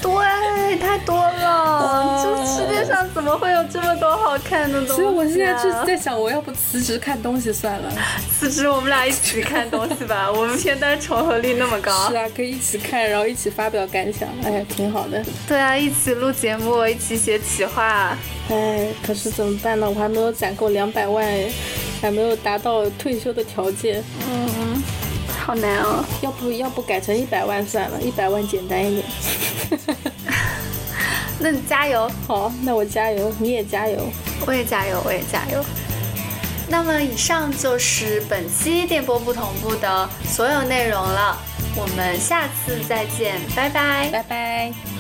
[0.03, 5.03] 对，太多了，就世界上怎么会有这么多好看的东西？
[5.03, 7.91] 所以我现在就是在想，我要不辞职看东西算了。
[8.39, 10.31] 辞职，我们俩一起看东西吧。
[10.31, 12.11] 我们片单重合率那么高。
[12.11, 14.29] 是啊，可以一起看，然后一起发表感想。
[14.45, 15.25] 哎呀，挺好的。
[15.49, 18.17] 对啊，一起录节目，一起写企划。
[18.51, 19.89] 哎，可是怎么办呢？
[19.89, 21.27] 我还没有攒够两百万，
[22.01, 24.03] 还没有达到退休的条件。
[24.31, 24.83] 嗯，
[25.39, 26.05] 好难哦。
[26.21, 28.01] 要不要不改成一百万算了？
[28.01, 29.07] 一百万简单一点。
[31.41, 32.11] 那你加油。
[32.27, 33.99] 好，那我加油，你也加油。
[34.47, 35.65] 我也加油，我也加油。
[36.69, 41.37] 那么以上就是本期电波不同步的所有内容了，
[41.75, 44.98] 我们下次再见，拜拜，拜拜。